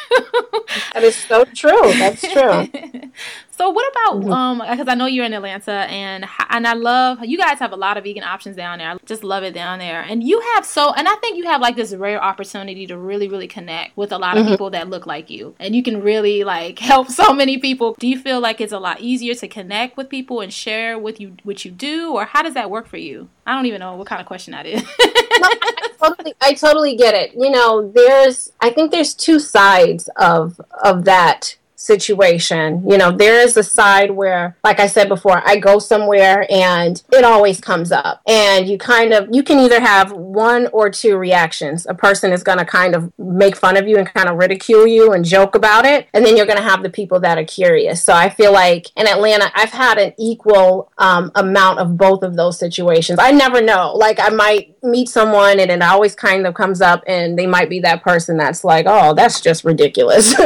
that 0.94 1.04
is 1.04 1.18
so 1.18 1.44
true. 1.44 1.82
That's 2.00 2.22
true. 2.22 2.70
so 3.56 3.70
what 3.70 3.90
about 3.90 4.22
mm-hmm. 4.22 4.32
um? 4.32 4.58
Because 4.70 4.90
I 4.90 4.96
know 4.96 5.06
you're 5.06 5.24
in 5.24 5.34
Atlanta, 5.34 5.72
and 5.72 6.26
and 6.50 6.68
I 6.68 6.74
love 6.74 7.24
you 7.24 7.38
guys 7.38 7.60
have 7.60 7.72
a 7.72 7.78
lot 7.78 7.96
of 7.96 8.04
vegan 8.04 8.24
options 8.24 8.58
down 8.58 8.80
there. 8.80 8.92
I 8.92 8.98
just 9.06 9.24
love 9.24 9.44
it 9.44 9.54
down 9.54 9.80
there, 9.80 10.02
and 10.02 10.22
you 10.22 10.42
have 10.54 10.66
so 10.66 10.94
and 10.94 11.08
I 11.08 11.16
think 11.16 11.38
you 11.38 11.46
have 11.46 11.62
like 11.62 11.78
this 11.78 11.94
rare 11.94 12.22
opportunity 12.22 12.86
to 12.88 12.98
really 12.98 13.30
really 13.30 13.48
connect 13.48 13.96
with 13.96 14.12
a 14.12 14.18
lot 14.18 14.38
of 14.38 14.44
mm-hmm. 14.44 14.54
people 14.54 14.70
that 14.72 14.90
look 14.90 15.06
like 15.06 15.30
you, 15.30 15.56
and 15.58 15.74
you 15.74 15.84
can 15.84 16.02
really 16.02 16.44
like 16.44 16.80
help 16.92 17.10
so 17.10 17.34
many 17.34 17.58
people. 17.58 17.96
Do 17.98 18.08
you 18.08 18.20
feel 18.20 18.42
like 18.42 18.60
it's 18.60 18.74
a 18.74 18.80
lot 18.80 19.00
easier 19.00 19.34
to 19.36 19.48
connect 19.48 19.96
with 19.96 20.10
people 20.10 20.42
and 20.42 20.52
share 20.52 21.00
with 21.00 21.22
you 21.22 21.38
what 21.44 21.64
you 21.64 21.72
do, 21.72 22.12
or 22.14 22.26
how 22.26 22.44
does 22.44 22.56
that 22.56 22.70
work 22.70 22.88
for 22.88 22.98
you? 22.98 23.30
I 23.48 23.56
don't 23.56 23.68
even 23.68 23.80
know 23.80 23.96
what 23.96 24.08
kind 24.08 24.20
of 24.20 24.28
question 24.28 24.52
that 24.52 24.66
is. 24.66 24.82
no, 24.84 24.88
I, 25.00 25.90
totally, 25.98 26.34
I 26.42 26.54
totally 26.56 26.96
get 26.98 27.14
it. 27.14 27.34
You 27.36 27.52
know, 27.52 27.90
there's 27.90 28.52
I 28.60 28.70
think 28.70 28.92
there's 28.92 29.14
two 29.14 29.40
sides 29.40 30.10
of 30.18 30.60
of 30.84 31.06
that 31.06 31.56
situation. 31.86 32.90
You 32.90 32.98
know, 32.98 33.12
there 33.12 33.40
is 33.40 33.56
a 33.58 33.64
side 33.64 34.12
where, 34.12 34.58
like 34.64 34.80
I 34.80 34.88
said 34.88 35.08
before, 35.08 35.42
I 35.46 35.58
go 35.58 35.80
somewhere 35.80 36.46
and 36.50 37.02
it 37.12 37.24
always 37.24 37.62
comes 37.62 37.92
up. 37.92 38.22
And 38.28 38.68
you 38.68 38.78
kind 38.78 39.14
of, 39.14 39.30
you 39.32 39.44
can 39.44 39.60
either 39.60 39.80
have 39.80 40.12
one 40.12 40.68
or 40.68 40.90
two 40.90 41.18
reactions. 41.18 41.86
A 41.88 41.94
person 41.94 42.32
is 42.32 42.44
going 42.44 42.58
to 42.58 42.66
kind 42.66 42.96
of 42.96 43.12
make 43.18 43.56
fun 43.56 43.78
of 43.78 43.88
you 43.88 43.98
and 43.98 44.08
kind 44.08 44.30
of 44.30 44.38
ridicule 44.38 44.88
you 44.88 45.14
and 45.14 45.24
joke 45.24 45.56
about 45.56 45.86
it. 45.86 46.08
And 46.14 46.26
then 46.26 46.36
you're 46.36 46.46
going 46.46 46.58
to 46.58 46.64
have 46.64 46.84
the 46.84 46.90
people 46.90 47.20
that 47.22 47.38
are 47.38 47.46
curious. 47.46 48.04
So 48.04 48.14
I 48.14 48.30
feel 48.30 48.52
like 48.52 48.88
in 48.96 49.08
Atlanta, 49.08 49.52
I've 49.56 49.72
had 49.72 49.98
an 49.98 50.14
equal 50.18 50.92
um, 50.98 51.32
amount 51.36 51.80
of 51.80 51.98
both 51.98 52.24
of 52.24 52.36
those 52.36 52.58
situations. 52.58 53.20
I 53.22 53.32
never 53.32 53.62
know. 53.62 53.94
Like 53.96 54.20
I 54.20 54.30
might 54.30 54.75
meet 54.86 55.10
someone 55.10 55.60
and 55.60 55.72
it 55.72 55.82
always 55.82 56.16
kind 56.16 56.46
of 56.48 56.54
comes 56.54 56.82
up 56.82 57.04
and 57.08 57.38
they 57.38 57.48
might 57.48 57.70
be 57.70 57.80
that 57.82 58.04
person 58.04 58.38
that's 58.38 58.64
like, 58.64 58.86
oh, 58.88 59.14
that's 59.14 59.42
just 59.42 59.64
ridiculous. 59.64 60.36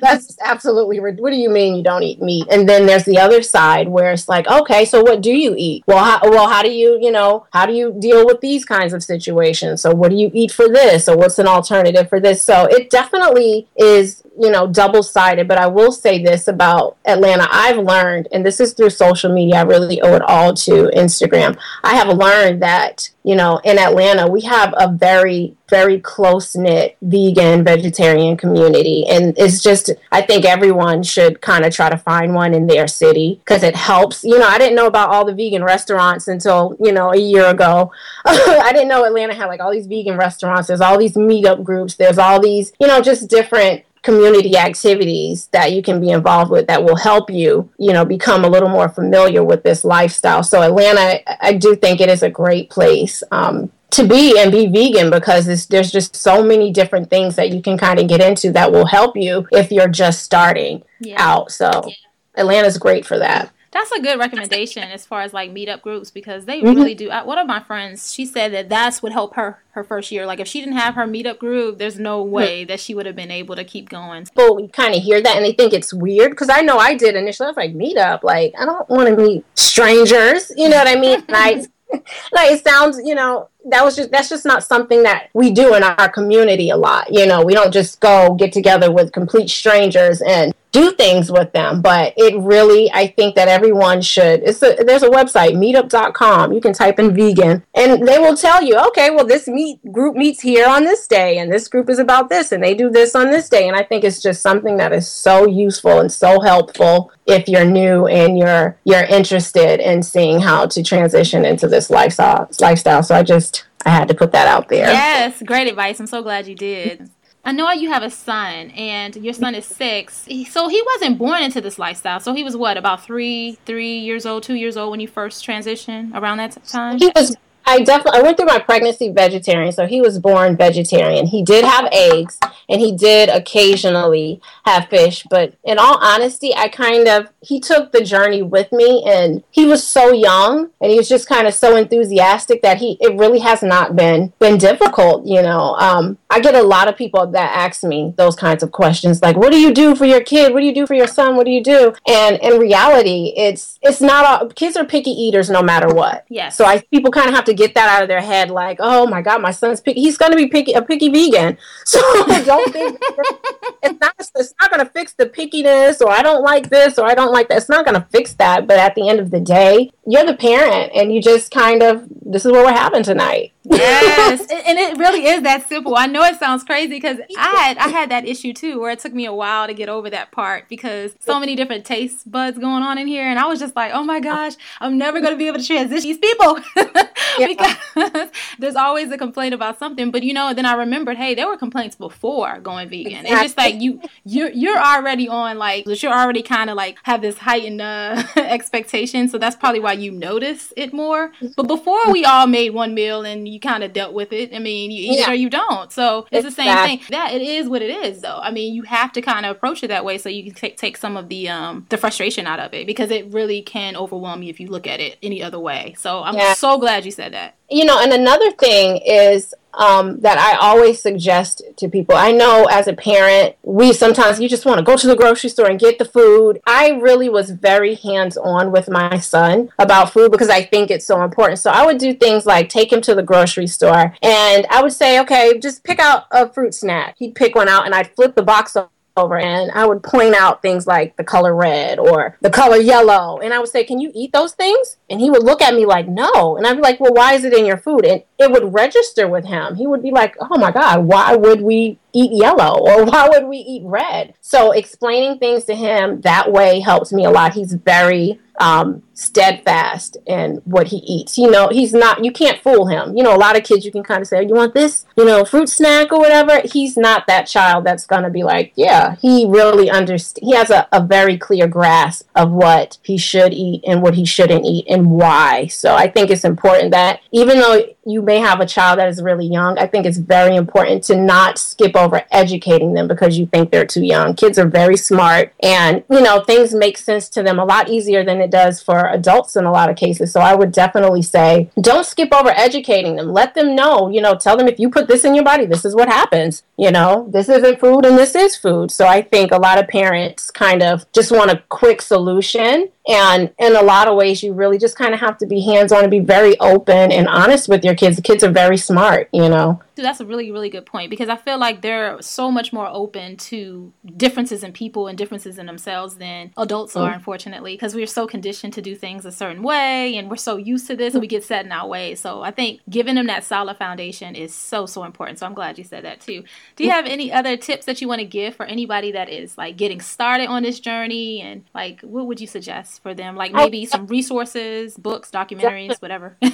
that's 0.00 0.36
absolutely 0.40 0.98
what 1.00 1.30
do 1.30 1.36
you 1.36 1.50
mean 1.50 1.76
you 1.76 1.82
don't 1.82 2.02
eat 2.02 2.20
meat? 2.20 2.46
And 2.50 2.68
then 2.68 2.86
there's 2.86 3.04
the 3.04 3.18
other 3.18 3.42
side 3.42 3.88
where 3.88 4.12
it's 4.12 4.28
like 4.28 4.46
okay 4.48 4.84
so 4.84 5.02
what 5.02 5.20
do 5.20 5.32
you 5.32 5.54
eat? 5.56 5.84
Well 5.86 6.04
how, 6.04 6.20
well 6.30 6.48
how 6.48 6.62
do 6.62 6.70
you 6.70 6.98
you 7.00 7.10
know 7.10 7.46
how 7.52 7.66
do 7.66 7.72
you 7.72 7.96
deal 7.98 8.26
with 8.26 8.40
these 8.40 8.64
kinds 8.64 8.92
of 8.92 9.02
situations? 9.02 9.82
So 9.82 9.94
what 9.94 10.10
do 10.10 10.16
you 10.16 10.30
eat 10.32 10.52
for 10.52 10.68
this? 10.68 11.08
Or 11.08 11.16
what's 11.16 11.38
an 11.38 11.46
alternative 11.46 12.08
for 12.08 12.20
this? 12.20 12.42
So 12.42 12.66
it 12.66 12.90
definitely 12.90 13.68
is 13.76 14.22
you 14.40 14.50
know 14.50 14.66
double 14.66 15.02
sided 15.02 15.46
but 15.46 15.58
i 15.58 15.66
will 15.66 15.92
say 15.92 16.22
this 16.22 16.48
about 16.48 16.96
atlanta. 17.04 17.46
I've 17.50 17.76
learned 17.78 18.28
and 18.32 18.44
this 18.44 18.58
is 18.58 18.72
through 18.72 18.90
social 18.90 19.32
media 19.32 19.56
i 19.56 19.62
really 19.62 20.00
owe 20.00 20.14
it 20.14 20.22
all 20.22 20.54
to 20.54 20.90
instagram. 20.96 21.58
I 21.84 21.94
have 21.94 22.08
learned 22.08 22.62
that 22.62 23.10
you 23.22 23.36
know 23.36 23.60
in 23.64 23.78
atlanta 23.78 24.26
we 24.26 24.40
have 24.42 24.72
a 24.76 24.90
very 24.90 25.54
very 25.68 26.00
close 26.00 26.56
knit 26.56 26.96
vegan 27.02 27.64
vegetarian 27.64 28.36
community. 28.36 29.04
And 29.08 29.34
it's 29.36 29.62
just 29.62 29.90
i 30.10 30.22
think 30.22 30.44
everyone 30.46 31.02
should 31.02 31.42
kind 31.42 31.64
of 31.66 31.74
try 31.74 31.90
to 31.90 31.98
find 31.98 32.34
one 32.34 32.54
in 32.54 32.66
their 32.66 32.88
city 32.88 33.40
because 33.44 33.62
it 33.62 33.76
helps. 33.76 34.24
You 34.24 34.38
know 34.38 34.48
i 34.48 34.56
didn't 34.58 34.74
know 34.74 34.86
about 34.86 35.10
all 35.10 35.26
the 35.26 35.34
vegan 35.34 35.62
restaurants 35.64 36.28
until 36.28 36.76
you 36.80 36.92
know 36.92 37.12
a 37.12 37.18
year 37.18 37.44
ago. 37.46 37.92
I 38.24 38.70
didn't 38.72 38.88
know 38.88 39.04
atlanta 39.04 39.34
had 39.34 39.46
like 39.46 39.60
all 39.60 39.70
these 39.70 39.86
vegan 39.86 40.16
restaurants. 40.16 40.68
There's 40.68 40.80
all 40.80 40.98
these 40.98 41.14
meetup 41.14 41.62
groups. 41.62 41.96
There's 41.96 42.18
all 42.18 42.40
these 42.40 42.72
you 42.80 42.86
know 42.86 43.02
just 43.02 43.28
different 43.28 43.84
community 44.02 44.56
activities 44.56 45.48
that 45.48 45.72
you 45.72 45.82
can 45.82 46.00
be 46.00 46.10
involved 46.10 46.50
with 46.50 46.66
that 46.66 46.84
will 46.84 46.96
help 46.96 47.30
you, 47.30 47.70
you 47.78 47.92
know, 47.92 48.04
become 48.04 48.44
a 48.44 48.48
little 48.48 48.68
more 48.68 48.88
familiar 48.88 49.44
with 49.44 49.62
this 49.62 49.84
lifestyle. 49.84 50.42
So 50.42 50.62
Atlanta, 50.62 51.20
I 51.44 51.52
do 51.52 51.76
think 51.76 52.00
it 52.00 52.08
is 52.08 52.22
a 52.22 52.30
great 52.30 52.70
place 52.70 53.22
um, 53.30 53.70
to 53.90 54.06
be 54.06 54.38
and 54.38 54.50
be 54.50 54.66
vegan 54.66 55.10
because 55.10 55.66
there's 55.66 55.92
just 55.92 56.16
so 56.16 56.42
many 56.42 56.70
different 56.70 57.10
things 57.10 57.36
that 57.36 57.50
you 57.50 57.60
can 57.60 57.76
kind 57.76 57.98
of 57.98 58.08
get 58.08 58.22
into 58.22 58.52
that 58.52 58.72
will 58.72 58.86
help 58.86 59.16
you 59.16 59.46
if 59.52 59.70
you're 59.70 59.88
just 59.88 60.22
starting 60.22 60.82
yeah. 61.00 61.16
out. 61.18 61.50
So 61.50 61.70
yeah. 61.86 61.94
Atlanta's 62.36 62.78
great 62.78 63.04
for 63.04 63.18
that 63.18 63.52
that's 63.72 63.92
a 63.92 64.00
good 64.00 64.18
recommendation 64.18 64.82
as 64.82 65.06
far 65.06 65.22
as 65.22 65.32
like 65.32 65.52
meetup 65.52 65.80
groups 65.80 66.10
because 66.10 66.44
they 66.44 66.60
mm-hmm. 66.60 66.74
really 66.74 66.94
do. 66.94 67.10
I, 67.10 67.22
one 67.22 67.38
of 67.38 67.46
my 67.46 67.60
friends, 67.60 68.12
she 68.12 68.26
said 68.26 68.52
that 68.52 68.68
that's 68.68 69.02
what 69.02 69.12
helped 69.12 69.36
her 69.36 69.62
her 69.72 69.84
first 69.84 70.10
year. 70.10 70.26
Like 70.26 70.40
if 70.40 70.48
she 70.48 70.60
didn't 70.60 70.76
have 70.76 70.94
her 70.94 71.06
meetup 71.06 71.38
group, 71.38 71.78
there's 71.78 71.98
no 71.98 72.22
way 72.22 72.64
that 72.64 72.80
she 72.80 72.94
would 72.94 73.06
have 73.06 73.14
been 73.14 73.30
able 73.30 73.54
to 73.54 73.64
keep 73.64 73.88
going. 73.88 74.26
People 74.26 74.68
kind 74.68 74.94
of 74.94 75.02
hear 75.02 75.20
that 75.20 75.36
and 75.36 75.44
they 75.44 75.52
think 75.52 75.72
it's 75.72 75.94
weird 75.94 76.30
because 76.30 76.50
I 76.50 76.62
know 76.62 76.78
I 76.78 76.94
did 76.94 77.14
initially. 77.14 77.46
I 77.46 77.50
was 77.50 77.56
like, 77.56 77.74
meetup, 77.74 78.24
like 78.24 78.54
I 78.58 78.64
don't 78.64 78.88
want 78.88 79.08
to 79.08 79.16
meet 79.16 79.44
strangers. 79.54 80.50
You 80.56 80.68
know 80.68 80.76
what 80.76 80.88
I 80.88 80.96
mean? 80.96 81.22
like, 81.28 81.64
like 82.32 82.50
it 82.50 82.64
sounds, 82.66 83.00
you 83.04 83.14
know, 83.14 83.48
that 83.66 83.84
was 83.84 83.96
just 83.96 84.10
that's 84.10 84.28
just 84.28 84.44
not 84.44 84.64
something 84.64 85.02
that 85.02 85.28
we 85.34 85.50
do 85.50 85.74
in 85.74 85.82
our 85.82 86.08
community 86.08 86.70
a 86.70 86.76
lot. 86.76 87.12
You 87.12 87.26
know, 87.26 87.42
we 87.44 87.54
don't 87.54 87.72
just 87.72 88.00
go 88.00 88.34
get 88.34 88.52
together 88.52 88.90
with 88.90 89.12
complete 89.12 89.50
strangers 89.50 90.20
and 90.22 90.54
do 90.72 90.92
things 90.92 91.32
with 91.32 91.52
them 91.52 91.82
but 91.82 92.12
it 92.16 92.38
really 92.38 92.90
i 92.92 93.06
think 93.06 93.34
that 93.34 93.48
everyone 93.48 94.00
should 94.00 94.40
it's 94.44 94.62
a, 94.62 94.76
there's 94.86 95.02
a 95.02 95.08
website 95.08 95.52
meetup.com 95.54 96.52
you 96.52 96.60
can 96.60 96.72
type 96.72 96.98
in 96.98 97.14
vegan 97.14 97.62
and 97.74 98.06
they 98.06 98.18
will 98.18 98.36
tell 98.36 98.62
you 98.62 98.78
okay 98.78 99.10
well 99.10 99.24
this 99.24 99.48
meet 99.48 99.80
group 99.92 100.14
meets 100.14 100.40
here 100.40 100.68
on 100.68 100.84
this 100.84 101.06
day 101.06 101.38
and 101.38 101.52
this 101.52 101.66
group 101.66 101.90
is 101.90 101.98
about 101.98 102.28
this 102.28 102.52
and 102.52 102.62
they 102.62 102.74
do 102.74 102.88
this 102.88 103.14
on 103.14 103.30
this 103.30 103.48
day 103.48 103.66
and 103.66 103.76
i 103.76 103.82
think 103.82 104.04
it's 104.04 104.22
just 104.22 104.42
something 104.42 104.76
that 104.76 104.92
is 104.92 105.08
so 105.08 105.46
useful 105.46 105.98
and 105.98 106.12
so 106.12 106.40
helpful 106.40 107.10
if 107.26 107.48
you're 107.48 107.64
new 107.64 108.06
and 108.06 108.38
you're 108.38 108.76
you're 108.84 109.04
interested 109.04 109.80
in 109.80 110.02
seeing 110.02 110.40
how 110.40 110.66
to 110.66 110.82
transition 110.82 111.44
into 111.44 111.66
this 111.66 111.90
lifestyle 111.90 112.48
lifestyle 112.60 113.02
so 113.02 113.14
i 113.14 113.22
just 113.22 113.49
i 113.84 113.90
had 113.90 114.08
to 114.08 114.14
put 114.14 114.32
that 114.32 114.46
out 114.46 114.68
there 114.68 114.86
yes 114.86 115.42
great 115.44 115.68
advice 115.68 116.00
i'm 116.00 116.06
so 116.06 116.22
glad 116.22 116.46
you 116.46 116.54
did 116.54 117.08
I 117.42 117.52
know 117.52 117.70
you 117.72 117.90
have 117.90 118.02
a 118.02 118.10
son, 118.10 118.70
and 118.72 119.16
your 119.16 119.32
son 119.32 119.54
is 119.54 119.64
six. 119.64 120.26
So 120.50 120.68
he 120.68 120.82
wasn't 120.94 121.16
born 121.16 121.42
into 121.42 121.62
this 121.62 121.78
lifestyle. 121.78 122.20
So 122.20 122.34
he 122.34 122.44
was 122.44 122.54
what, 122.54 122.76
about 122.76 123.02
three, 123.02 123.56
three 123.64 123.96
years 123.96 124.26
old, 124.26 124.42
two 124.42 124.56
years 124.56 124.76
old 124.76 124.90
when 124.90 125.00
you 125.00 125.08
first 125.08 125.44
transitioned 125.44 126.14
around 126.14 126.36
that 126.36 126.62
time. 126.66 126.98
He 126.98 127.10
was 127.16 127.34
I 127.66 127.82
definitely 127.82 128.20
I 128.20 128.22
went 128.22 128.36
through 128.36 128.46
my 128.46 128.58
pregnancy 128.58 129.10
vegetarian, 129.10 129.72
so 129.72 129.86
he 129.86 130.00
was 130.00 130.18
born 130.18 130.56
vegetarian. 130.56 131.26
He 131.26 131.42
did 131.42 131.64
have 131.64 131.88
eggs 131.92 132.38
and 132.68 132.80
he 132.80 132.90
did 132.90 133.28
occasionally 133.28 134.40
have 134.64 134.88
fish, 134.88 135.24
but 135.30 135.54
in 135.64 135.78
all 135.78 135.98
honesty, 135.98 136.54
I 136.54 136.68
kind 136.68 137.06
of 137.06 137.28
he 137.42 137.60
took 137.60 137.92
the 137.92 138.04
journey 138.04 138.42
with 138.42 138.70
me 138.72 139.04
and 139.06 139.42
he 139.50 139.64
was 139.64 139.86
so 139.86 140.12
young 140.12 140.70
and 140.80 140.90
he 140.90 140.96
was 140.96 141.08
just 141.08 141.28
kind 141.28 141.46
of 141.46 141.54
so 141.54 141.76
enthusiastic 141.76 142.62
that 142.62 142.78
he 142.78 142.96
it 143.00 143.16
really 143.16 143.38
has 143.38 143.62
not 143.62 143.96
been 143.96 144.32
been 144.38 144.58
difficult, 144.58 145.26
you 145.26 145.42
know. 145.42 145.74
Um, 145.76 146.18
I 146.28 146.40
get 146.40 146.54
a 146.54 146.62
lot 146.62 146.88
of 146.88 146.96
people 146.96 147.26
that 147.26 147.56
ask 147.56 147.82
me 147.82 148.14
those 148.16 148.36
kinds 148.36 148.62
of 148.62 148.72
questions 148.72 149.22
like 149.22 149.36
what 149.36 149.52
do 149.52 149.58
you 149.58 149.72
do 149.72 149.94
for 149.94 150.04
your 150.04 150.22
kid? 150.22 150.52
What 150.52 150.60
do 150.60 150.66
you 150.66 150.74
do 150.74 150.86
for 150.86 150.94
your 150.94 151.06
son? 151.06 151.36
What 151.36 151.46
do 151.46 151.52
you 151.52 151.62
do? 151.62 151.94
And 152.06 152.38
in 152.42 152.58
reality, 152.58 153.32
it's 153.36 153.78
it's 153.82 154.00
not 154.00 154.24
all 154.24 154.48
kids 154.48 154.76
are 154.76 154.84
picky 154.84 155.10
eaters 155.10 155.50
no 155.50 155.62
matter 155.62 155.88
what. 155.88 156.26
Yeah. 156.28 156.50
So 156.50 156.64
I 156.64 156.80
people 156.90 157.10
kind 157.10 157.28
of 157.28 157.34
have 157.34 157.44
to 157.44 157.54
get 157.54 157.74
that 157.74 157.88
out 157.88 158.02
of 158.02 158.08
their 158.08 158.20
head 158.20 158.50
like 158.50 158.78
oh 158.80 159.06
my 159.06 159.22
god 159.22 159.40
my 159.40 159.50
son's 159.50 159.80
picky 159.80 160.00
he's 160.00 160.16
going 160.16 160.30
to 160.30 160.36
be 160.36 160.46
picky 160.46 160.72
a 160.72 160.82
picky 160.82 161.08
vegan 161.08 161.56
so 161.84 162.00
don't 162.44 162.72
think 162.72 163.00
it's 163.82 164.00
not 164.00 164.14
it's 164.18 164.54
not 164.60 164.70
going 164.70 164.84
to 164.84 164.90
fix 164.92 165.12
the 165.14 165.26
pickiness 165.26 166.00
or 166.00 166.10
i 166.10 166.22
don't 166.22 166.42
like 166.42 166.68
this 166.70 166.98
or 166.98 167.06
i 167.06 167.14
don't 167.14 167.29
like 167.32 167.48
that. 167.48 167.58
It's 167.58 167.68
not 167.68 167.84
going 167.84 168.00
to 168.00 168.06
fix 168.10 168.34
that 168.34 168.66
but 168.66 168.78
at 168.78 168.94
the 168.94 169.08
end 169.08 169.20
of 169.20 169.30
the 169.30 169.40
day 169.40 169.90
you're 170.06 170.24
the 170.24 170.36
parent 170.36 170.92
and 170.94 171.12
you 171.12 171.20
just 171.20 171.50
kind 171.50 171.82
of 171.82 172.06
this 172.22 172.44
is 172.44 172.52
what 172.52 172.64
we're 172.64 172.72
having 172.72 173.02
tonight 173.02 173.52
yes. 173.70 174.40
And 174.70 174.78
it 174.78 174.98
really 174.98 175.26
is 175.26 175.42
that 175.42 175.68
simple. 175.68 175.96
I 175.96 176.06
know 176.06 176.22
it 176.24 176.38
sounds 176.38 176.64
crazy 176.64 176.94
because 176.94 177.18
i 177.36 177.50
had 177.56 177.78
i 177.78 177.88
had 177.88 178.10
that 178.10 178.26
issue 178.26 178.52
too 178.52 178.80
where 178.80 178.90
it 178.90 178.98
took 178.98 179.12
me 179.12 179.24
a 179.24 179.32
while 179.32 179.66
to 179.66 179.74
get 179.74 179.88
over 179.88 180.10
that 180.10 180.30
part 180.30 180.68
because 180.68 181.14
so 181.20 181.40
many 181.40 181.56
different 181.56 181.84
taste 181.84 182.30
buds 182.30 182.58
going 182.58 182.82
on 182.82 182.98
in 182.98 183.06
here 183.06 183.26
and 183.26 183.38
i 183.38 183.46
was 183.46 183.58
just 183.58 183.74
like 183.76 183.92
oh 183.94 184.02
my 184.02 184.20
gosh 184.20 184.54
i'm 184.80 184.98
never 184.98 185.20
going 185.20 185.32
to 185.32 185.38
be 185.38 185.46
able 185.46 185.58
to 185.58 185.66
transition 185.66 186.02
these 186.02 186.18
people. 186.18 186.58
Because 187.38 188.28
there's 188.58 188.74
always 188.76 189.10
a 189.12 189.18
complaint 189.18 189.54
about 189.54 189.78
something 189.78 190.10
but 190.10 190.22
you 190.22 190.34
know 190.34 190.52
then 190.52 190.66
i 190.66 190.74
remembered 190.74 191.16
hey 191.16 191.34
there 191.34 191.46
were 191.46 191.56
complaints 191.56 191.96
before 191.96 192.58
going 192.58 192.88
vegan. 192.88 193.24
Exactly. 193.24 193.30
it's 193.30 193.42
just 193.42 193.56
like 193.56 193.80
you 193.80 194.00
you're 194.24 194.50
you're 194.50 194.78
already 194.78 195.28
on 195.28 195.56
like 195.56 195.84
you're 196.02 196.12
already 196.12 196.42
kind 196.42 196.70
of 196.70 196.76
like 196.76 196.98
have 197.04 197.22
this 197.22 197.38
heightened 197.38 197.80
uh, 197.80 198.22
expectation 198.36 199.28
so 199.28 199.38
that's 199.38 199.56
probably 199.56 199.80
why 199.80 199.92
you 199.92 200.10
notice 200.10 200.72
it 200.76 200.92
more. 200.92 201.32
But 201.56 201.64
before 201.64 202.10
we 202.10 202.24
all 202.24 202.46
made 202.46 202.70
one 202.70 202.94
meal 202.94 203.24
and 203.24 203.48
you 203.48 203.59
kind 203.60 203.84
of 203.84 203.92
dealt 203.92 204.14
with 204.14 204.32
it. 204.32 204.54
I 204.54 204.58
mean, 204.58 204.90
you 204.90 205.12
eat 205.12 205.18
yeah. 205.18 205.24
it 205.24 205.30
or 205.30 205.34
you 205.34 205.50
don't. 205.50 205.92
So 205.92 206.26
it's 206.30 206.44
the 206.44 206.50
same 206.50 206.76
thing. 206.86 207.00
That 207.10 207.32
it 207.32 207.42
is 207.42 207.68
what 207.68 207.82
it 207.82 207.90
is, 207.90 208.22
though. 208.22 208.38
I 208.42 208.50
mean, 208.50 208.74
you 208.74 208.82
have 208.82 209.12
to 209.12 209.22
kind 209.22 209.46
of 209.46 209.56
approach 209.56 209.82
it 209.82 209.88
that 209.88 210.04
way 210.04 210.18
so 210.18 210.28
you 210.28 210.44
can 210.44 210.54
take 210.54 210.76
take 210.76 210.96
some 210.96 211.16
of 211.16 211.28
the 211.28 211.48
um 211.48 211.86
the 211.88 211.96
frustration 211.96 212.46
out 212.46 212.60
of 212.60 212.74
it 212.74 212.86
because 212.86 213.10
it 213.10 213.32
really 213.32 213.62
can 213.62 213.96
overwhelm 213.96 214.42
you 214.42 214.50
if 214.50 214.60
you 214.60 214.68
look 214.68 214.86
at 214.86 215.00
it 215.00 215.18
any 215.22 215.42
other 215.42 215.58
way. 215.58 215.94
So 215.98 216.22
I'm 216.22 216.36
yeah. 216.36 216.54
so 216.54 216.78
glad 216.78 217.04
you 217.04 217.10
said 217.10 217.32
that. 217.32 217.56
You 217.70 217.84
know, 217.84 218.00
and 218.00 218.12
another 218.12 218.50
thing 218.52 219.00
is 219.06 219.54
um, 219.74 220.20
that 220.20 220.38
I 220.38 220.56
always 220.56 221.00
suggest 221.00 221.62
to 221.76 221.88
people. 221.88 222.16
I 222.16 222.32
know 222.32 222.66
as 222.70 222.88
a 222.88 222.92
parent, 222.92 223.56
we 223.62 223.92
sometimes 223.92 224.40
you 224.40 224.48
just 224.48 224.66
want 224.66 224.78
to 224.78 224.84
go 224.84 224.96
to 224.96 225.06
the 225.06 225.16
grocery 225.16 225.50
store 225.50 225.66
and 225.66 225.78
get 225.78 225.98
the 225.98 226.04
food. 226.04 226.60
I 226.66 226.90
really 226.90 227.28
was 227.28 227.50
very 227.50 227.94
hands 227.94 228.36
on 228.36 228.72
with 228.72 228.88
my 228.88 229.18
son 229.18 229.70
about 229.78 230.12
food 230.12 230.32
because 230.32 230.48
I 230.48 230.62
think 230.62 230.90
it's 230.90 231.06
so 231.06 231.22
important. 231.22 231.58
So 231.58 231.70
I 231.70 231.84
would 231.86 231.98
do 231.98 232.14
things 232.14 232.46
like 232.46 232.68
take 232.68 232.92
him 232.92 233.00
to 233.02 233.14
the 233.14 233.22
grocery 233.22 233.66
store 233.66 234.14
and 234.22 234.66
I 234.70 234.82
would 234.82 234.92
say, 234.92 235.20
okay, 235.20 235.58
just 235.58 235.84
pick 235.84 235.98
out 235.98 236.24
a 236.30 236.52
fruit 236.52 236.74
snack. 236.74 237.16
He'd 237.18 237.34
pick 237.34 237.54
one 237.54 237.68
out 237.68 237.86
and 237.86 237.94
I'd 237.94 238.14
flip 238.14 238.34
the 238.34 238.42
box 238.42 238.76
over 239.20 239.38
and 239.38 239.70
I 239.72 239.86
would 239.86 240.02
point 240.02 240.34
out 240.34 240.62
things 240.62 240.86
like 240.86 241.16
the 241.16 241.24
color 241.24 241.54
red 241.54 241.98
or 241.98 242.36
the 242.40 242.50
color 242.50 242.76
yellow. 242.76 243.38
And 243.38 243.54
I 243.54 243.58
would 243.58 243.68
say, 243.68 243.84
Can 243.84 244.00
you 244.00 244.10
eat 244.14 244.32
those 244.32 244.52
things? 244.52 244.96
And 245.08 245.20
he 245.20 245.30
would 245.30 245.44
look 245.44 245.62
at 245.62 245.74
me 245.74 245.86
like, 245.86 246.08
No. 246.08 246.56
And 246.56 246.66
I'd 246.66 246.74
be 246.74 246.82
like, 246.82 246.98
Well, 246.98 247.14
why 247.14 247.34
is 247.34 247.44
it 247.44 247.52
in 247.52 247.64
your 247.64 247.76
food? 247.76 248.04
And 248.04 248.22
it 248.38 248.50
would 248.50 248.74
register 248.74 249.28
with 249.28 249.44
him. 249.44 249.76
He 249.76 249.86
would 249.86 250.02
be 250.02 250.10
like, 250.10 250.36
Oh 250.40 250.58
my 250.58 250.72
God, 250.72 251.04
why 251.04 251.36
would 251.36 251.60
we 251.60 251.99
eat 252.12 252.30
yellow 252.32 252.78
or 252.78 253.04
why 253.10 253.28
would 253.28 253.46
we 253.46 253.58
eat 253.58 253.82
red? 253.84 254.34
So 254.40 254.72
explaining 254.72 255.38
things 255.38 255.64
to 255.64 255.74
him 255.74 256.20
that 256.22 256.50
way 256.50 256.80
helps 256.80 257.12
me 257.12 257.24
a 257.24 257.30
lot. 257.30 257.54
He's 257.54 257.74
very 257.74 258.38
um, 258.60 259.02
steadfast 259.14 260.18
in 260.26 260.56
what 260.64 260.88
he 260.88 260.98
eats. 260.98 261.38
You 261.38 261.50
know, 261.50 261.68
he's 261.68 261.92
not, 261.92 262.24
you 262.24 262.30
can't 262.30 262.62
fool 262.62 262.86
him. 262.86 263.16
You 263.16 263.22
know, 263.22 263.34
a 263.34 263.38
lot 263.38 263.56
of 263.56 263.64
kids, 263.64 263.84
you 263.84 263.90
can 263.90 264.02
kind 264.02 264.20
of 264.20 264.28
say, 264.28 264.42
you 264.42 264.54
want 264.54 264.74
this, 264.74 265.06
you 265.16 265.24
know, 265.24 265.44
fruit 265.44 265.68
snack 265.68 266.12
or 266.12 266.18
whatever. 266.18 266.60
He's 266.64 266.96
not 266.96 267.26
that 267.26 267.46
child 267.46 267.84
that's 267.84 268.06
going 268.06 268.22
to 268.22 268.30
be 268.30 268.42
like, 268.42 268.72
yeah, 268.76 269.16
he 269.16 269.46
really 269.46 269.90
understands. 269.90 270.46
He 270.46 270.54
has 270.54 270.70
a, 270.70 270.86
a 270.92 271.02
very 271.02 271.38
clear 271.38 271.66
grasp 271.66 272.28
of 272.34 272.50
what 272.50 272.98
he 273.02 273.16
should 273.16 273.54
eat 273.54 273.82
and 273.86 274.02
what 274.02 274.14
he 274.14 274.26
shouldn't 274.26 274.64
eat 274.64 274.86
and 274.88 275.10
why. 275.10 275.66
So 275.68 275.94
I 275.94 276.08
think 276.08 276.30
it's 276.30 276.44
important 276.44 276.90
that 276.92 277.20
even 277.32 277.58
though 277.58 277.82
you 278.04 278.22
may 278.22 278.38
have 278.38 278.60
a 278.60 278.66
child 278.66 278.98
that 278.98 279.08
is 279.08 279.22
really 279.22 279.46
young, 279.46 279.78
I 279.78 279.86
think 279.86 280.04
it's 280.04 280.18
very 280.18 280.56
important 280.56 281.04
to 281.04 281.16
not 281.16 281.58
skip 281.58 281.96
over 282.00 282.24
educating 282.30 282.94
them 282.94 283.06
because 283.06 283.38
you 283.38 283.46
think 283.46 283.70
they're 283.70 283.86
too 283.86 284.04
young. 284.04 284.34
Kids 284.34 284.58
are 284.58 284.68
very 284.68 284.96
smart 284.96 285.52
and, 285.62 286.02
you 286.10 286.20
know, 286.20 286.40
things 286.40 286.74
make 286.74 286.98
sense 286.98 287.28
to 287.30 287.42
them 287.42 287.58
a 287.58 287.64
lot 287.64 287.88
easier 287.88 288.24
than 288.24 288.40
it 288.40 288.50
does 288.50 288.82
for 288.82 289.08
adults 289.08 289.56
in 289.56 289.64
a 289.64 289.72
lot 289.72 289.90
of 289.90 289.96
cases. 289.96 290.32
So 290.32 290.40
I 290.40 290.54
would 290.54 290.72
definitely 290.72 291.22
say 291.22 291.70
don't 291.80 292.06
skip 292.06 292.32
over 292.32 292.50
educating 292.50 293.16
them. 293.16 293.32
Let 293.32 293.54
them 293.54 293.74
know, 293.74 294.08
you 294.08 294.20
know, 294.20 294.34
tell 294.34 294.56
them 294.56 294.68
if 294.68 294.78
you 294.78 294.90
put 294.90 295.08
this 295.08 295.24
in 295.24 295.34
your 295.34 295.44
body, 295.44 295.66
this 295.66 295.84
is 295.84 295.94
what 295.94 296.08
happens. 296.08 296.62
You 296.76 296.90
know, 296.90 297.28
this 297.30 297.48
isn't 297.48 297.80
food 297.80 298.04
and 298.04 298.16
this 298.16 298.34
is 298.34 298.56
food. 298.56 298.90
So 298.90 299.06
I 299.06 299.22
think 299.22 299.52
a 299.52 299.58
lot 299.58 299.78
of 299.78 299.88
parents 299.88 300.50
kind 300.50 300.82
of 300.82 301.10
just 301.12 301.30
want 301.30 301.50
a 301.50 301.62
quick 301.68 302.02
solution 302.02 302.88
and 303.10 303.52
in 303.58 303.74
a 303.74 303.82
lot 303.82 304.06
of 304.06 304.16
ways, 304.16 304.40
you 304.40 304.52
really 304.52 304.78
just 304.78 304.96
kind 304.96 305.12
of 305.12 305.18
have 305.18 305.36
to 305.38 305.46
be 305.46 305.60
hands 305.60 305.90
on 305.90 306.02
and 306.02 306.10
be 306.12 306.20
very 306.20 306.56
open 306.60 307.10
and 307.10 307.26
honest 307.26 307.68
with 307.68 307.84
your 307.84 307.96
kids. 307.96 308.14
The 308.14 308.22
kids 308.22 308.44
are 308.44 308.50
very 308.50 308.76
smart, 308.76 309.28
you 309.32 309.48
know. 309.48 309.82
That's 309.96 310.20
a 310.20 310.24
really, 310.24 310.50
really 310.50 310.70
good 310.70 310.86
point 310.86 311.10
because 311.10 311.28
I 311.28 311.36
feel 311.36 311.58
like 311.58 311.82
they're 311.82 312.22
so 312.22 312.50
much 312.50 312.72
more 312.72 312.86
open 312.86 313.36
to 313.36 313.92
differences 314.16 314.64
in 314.64 314.72
people 314.72 315.08
and 315.08 315.18
differences 315.18 315.58
in 315.58 315.66
themselves 315.66 316.14
than 316.14 316.52
adults 316.56 316.94
mm. 316.94 317.02
are, 317.02 317.12
unfortunately, 317.12 317.74
because 317.74 317.94
we're 317.94 318.06
so 318.06 318.26
conditioned 318.26 318.72
to 318.74 318.80
do 318.80 318.94
things 318.94 319.26
a 319.26 319.32
certain 319.32 319.62
way 319.62 320.16
and 320.16 320.30
we're 320.30 320.36
so 320.36 320.56
used 320.56 320.86
to 320.86 320.96
this 320.96 321.12
and 321.12 321.20
we 321.20 321.26
get 321.26 321.44
set 321.44 321.66
in 321.66 321.72
our 321.72 321.86
ways. 321.86 322.20
So 322.20 322.40
I 322.42 322.50
think 322.50 322.80
giving 322.88 323.16
them 323.16 323.26
that 323.26 323.44
solid 323.44 323.76
foundation 323.76 324.34
is 324.34 324.54
so, 324.54 324.86
so 324.86 325.04
important. 325.04 325.40
So 325.40 325.46
I'm 325.46 325.54
glad 325.54 325.76
you 325.76 325.84
said 325.84 326.04
that 326.04 326.20
too. 326.20 326.44
Do 326.76 326.84
you 326.84 326.90
have 326.90 327.04
any 327.04 327.30
other 327.30 327.56
tips 327.58 327.84
that 327.86 328.00
you 328.00 328.08
want 328.08 328.20
to 328.20 328.26
give 328.26 328.54
for 328.54 328.64
anybody 328.64 329.12
that 329.12 329.28
is 329.28 329.58
like 329.58 329.76
getting 329.76 330.00
started 330.00 330.46
on 330.46 330.62
this 330.62 330.80
journey 330.80 331.42
and 331.42 331.64
like 331.74 332.00
what 332.00 332.26
would 332.26 332.40
you 332.40 332.46
suggest? 332.46 332.99
For 333.02 333.14
them? 333.14 333.36
Like 333.36 333.52
maybe 333.52 333.86
some 333.86 334.06
resources, 334.06 334.96
books, 334.96 335.30
documentaries, 335.30 336.00
whatever. 336.00 336.36